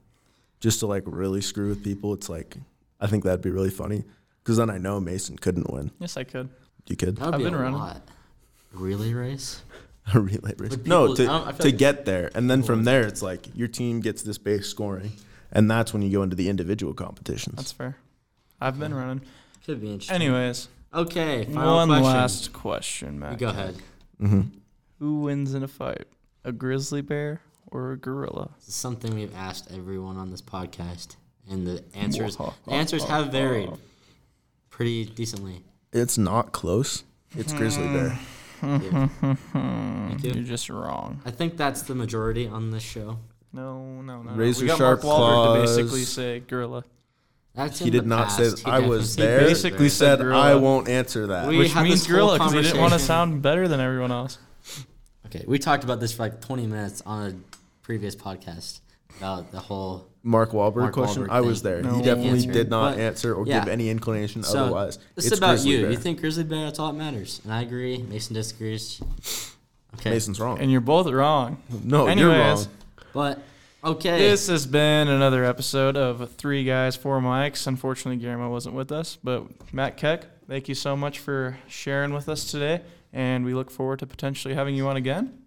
just 0.60 0.79
to 0.82 0.88
like 0.88 1.03
really 1.08 1.41
screw 1.41 1.69
with 1.69 1.84
people. 1.84 2.13
It's 2.13 2.29
like 2.29 2.58
I 2.99 3.08
think 3.08 3.23
that'd 3.23 3.41
be 3.41 3.49
really 3.49 3.71
funny 3.71 4.03
because 4.43 4.58
then 4.58 4.69
I 4.69 4.77
know 4.77 4.99
Mason 4.99 5.38
couldn't 5.38 5.71
win. 5.71 5.89
Yes, 5.99 6.17
I 6.17 6.23
could. 6.23 6.49
You 6.88 6.96
could 6.96 7.15
That 7.17 7.26
would 7.28 7.34
I've 7.36 7.38
be 7.39 7.43
been 7.46 7.54
a 7.54 7.60
running. 7.60 7.80
lot. 7.80 8.02
Relay 8.74 9.13
race. 9.13 9.62
a 10.13 10.19
relay 10.19 10.54
race. 10.58 10.76
But 10.76 10.88
No, 10.88 11.02
people- 11.08 11.15
to 11.17 11.24
I 11.24 11.26
don't- 11.28 11.48
I 11.48 11.52
feel 11.52 11.58
to 11.60 11.67
like- 11.69 11.78
get 11.78 12.06
there, 12.06 12.32
and 12.36 12.50
then 12.50 12.63
from 12.63 12.84
there, 12.84 13.06
it's 13.08 13.22
like 13.22 13.48
your 13.56 13.67
team 13.67 14.02
gets 14.02 14.22
this 14.24 14.38
base 14.38 14.67
scoring, 14.67 15.13
and 15.52 15.69
that's 15.72 15.93
when 15.93 16.02
you 16.02 16.12
go 16.12 16.24
into 16.24 16.36
the 16.36 16.50
individual 16.50 16.93
competitions. 16.93 17.56
That's 17.56 17.72
fair. 17.72 17.98
I've 18.60 18.80
been 18.80 18.93
running. 18.93 19.22
Could 19.65 19.80
be 19.82 19.88
interesting. 19.91 20.15
Anyways, 20.15 20.67
Okay. 20.93 21.46
Final 21.46 21.76
one 21.76 21.88
question. 21.88 22.04
last 22.06 22.54
question, 22.54 23.19
Matt. 23.19 23.32
You 23.34 23.38
go 23.38 23.48
ahead. 23.50 23.76
hmm 24.19 24.41
Who 25.00 25.22
wins 25.22 25.54
in 25.54 25.63
a 25.63 25.67
fight? 25.67 26.06
A 26.43 26.52
grizzly 26.52 27.02
bear 27.02 27.41
or 27.67 27.93
a 27.93 27.98
gorilla? 27.98 28.52
This 28.60 28.69
is 28.69 28.76
something 28.76 29.15
we've 29.15 29.34
asked 29.36 29.72
everyone 29.72 30.17
on 30.17 30.30
this 30.32 30.41
podcast, 30.41 31.15
and 31.50 31.65
the 31.65 31.84
answers 31.96 32.36
the 32.67 32.72
answers 32.72 33.04
have 33.06 33.32
varied 33.32 33.72
pretty 34.69 35.06
decently. 35.06 35.63
It's 35.93 36.17
not 36.17 36.51
close. 36.51 37.03
It's 37.38 37.53
grizzly 37.53 37.88
bear. 37.88 38.19
Yeah. 38.62 38.69
Mm-hmm. 38.69 39.34
Thank 40.10 40.23
you. 40.23 40.32
You're 40.34 40.43
just 40.43 40.69
wrong. 40.69 41.21
I 41.25 41.32
think 41.32 41.58
that's 41.58 41.82
the 41.84 41.95
majority 41.95 42.47
on 42.47 42.71
this 42.71 42.84
show. 42.84 43.19
No, 43.51 44.01
no, 44.01 44.21
no. 44.21 44.32
no. 44.32 44.32
Razor 44.34 44.62
we 44.63 44.67
got 44.67 44.77
sharp 44.77 45.03
Mark 45.03 45.19
Wahlberg 45.19 45.56
to 45.56 45.62
basically 45.62 46.03
say 46.03 46.39
gorilla. 46.39 46.84
That's 47.56 47.77
He 47.79 47.86
in 47.86 47.91
did 47.91 48.03
the 48.03 48.08
not 48.08 48.32
say 48.32 48.43
past. 48.49 48.63
that 48.63 48.67
I 48.67 48.71
definitely 48.77 48.97
was 48.97 49.13
said 49.13 49.21
there. 49.23 49.38
grizzly 49.39 49.53
Basically 49.53 49.77
bear. 49.79 49.89
said 49.89 50.17
Said 50.17 50.19
gorilla. 50.23 50.41
I 50.41 50.56
won't 50.56 50.89
answer 50.89 51.27
that. 51.27 51.47
We 51.47 51.58
Which 51.60 51.71
had 51.73 51.84
means 51.84 51.99
this 52.01 52.08
whole 52.08 52.15
gorilla 52.17 52.34
because 52.39 52.51
he 52.53 52.62
didn't 52.62 52.79
want 52.79 52.89
to 52.93 52.97
conversation. 52.97 53.08
sound 53.08 53.41
better 53.43 53.67
than 53.67 53.79
everyone 53.79 54.12
else. 54.12 54.39
Okay, 55.27 55.43
we 55.47 55.60
talked 55.60 55.84
about 55.84 55.99
this 55.99 56.13
for 56.13 56.23
like 56.23 56.41
20 56.41 56.65
minutes 56.67 57.01
on 57.06 57.29
a 57.29 57.36
previous 57.84 58.15
podcast 58.15 58.79
about 59.17 59.52
the 59.52 59.60
whole. 59.60 60.08
Mark 60.26 60.52
Wahlberg 60.52 60.76
Mark 60.78 60.93
question. 60.93 61.23
Wahlberg 61.23 61.30
I 61.32 61.41
was 61.41 61.62
thing. 61.62 61.71
there. 61.71 61.82
No. 61.84 61.95
He 61.97 62.02
definitely 62.02 62.30
Answer. 62.39 62.52
did 62.54 62.69
not 62.69 62.91
But- 62.95 62.99
answer 63.02 63.34
or 63.36 63.45
yeah. 63.45 63.60
give 63.60 63.67
any 63.69 63.89
inclination 63.89 64.41
So, 64.43 64.63
otherwise. 64.65 64.97
This 65.15 65.26
it's 65.28 65.38
about 65.38 65.49
grizzly 65.52 65.71
you. 65.71 65.82
bear. 65.82 65.91
You 65.91 65.97
think 65.97 66.21
grizzly 66.21 66.43
bear? 66.45 66.65
That's 66.65 66.80
all 66.80 66.91
that 66.93 66.97
matters. 66.97 67.41
And 67.43 67.52
I 67.54 67.62
agree. 67.62 67.97
Mason 67.97 68.34
disagrees. 68.34 69.02
Okay, 69.95 70.12
Mason's 70.12 70.39
wrong? 70.39 70.60
And 70.60 70.71
you're 70.71 70.82
both 70.82 71.08
wrong. 71.08 71.58
no, 71.84 72.04
you're 72.04 72.10
Anyways, 72.12 72.65
wrong. 72.67 72.76
but 73.13 73.39
okay. 73.84 74.17
This 74.30 74.47
has 74.47 74.65
been 74.65 75.08
another 75.10 75.43
episode 75.43 75.97
of 75.97 76.32
Three 76.36 76.63
Guys, 76.63 76.95
Four 76.95 77.19
Mics. 77.19 77.67
Unfortunately, 77.67 78.17
Guillermo 78.19 78.49
wasn't 78.49 78.76
with 78.76 78.91
us, 78.93 79.17
but 79.23 79.43
Matt 79.73 79.97
Keck, 79.97 80.26
thank 80.47 80.67
you 80.69 80.73
so 80.76 80.95
much 80.95 81.19
for 81.19 81.58
sharing 81.67 82.13
with 82.13 82.28
us 82.30 82.49
today, 82.49 82.82
and 83.12 83.43
we 83.45 83.54
look 83.54 83.69
forward 83.69 83.99
to 83.99 84.08
potentially 84.08 84.54
having 84.56 84.73
you 84.73 84.88
on 84.88 84.95
again. 84.95 85.38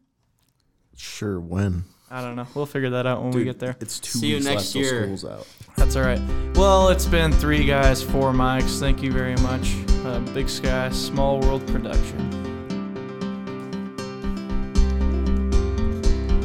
Sure, 0.97 1.41
when? 1.41 1.85
I 2.11 2.21
don't 2.21 2.37
know. 2.37 2.47
We'll 2.55 2.67
figure 2.67 2.91
that 2.91 3.07
out 3.07 3.23
when 3.23 3.33
we 3.33 3.43
get 3.45 3.59
there. 3.59 3.77
It's 3.81 3.99
two 3.99 4.19
See 4.21 4.29
you 4.29 4.37
next 4.41 4.75
left 4.75 4.75
year. 4.77 5.03
school's 5.05 5.25
out. 5.25 5.47
That's 5.77 5.97
all 5.97 6.03
right. 6.05 6.21
Well, 6.55 6.89
it's 6.91 7.07
been 7.07 7.33
three 7.33 7.65
guys, 7.65 8.03
four 8.03 8.33
mics. 8.33 8.79
Thank 8.79 9.03
you 9.03 9.11
very 9.13 9.35
much. 9.37 9.75
Uh, 10.05 10.21
Big 10.33 10.49
Sky, 10.49 10.89
Small 10.91 11.41
World 11.41 11.67
Production. 11.67 12.31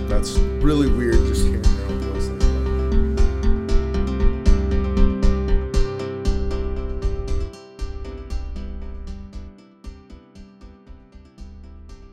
That's 0.08 0.38
really 0.63 0.91
weird 0.91 1.15
just 1.28 1.45
hearing 1.45 1.62
that. 1.62 1.81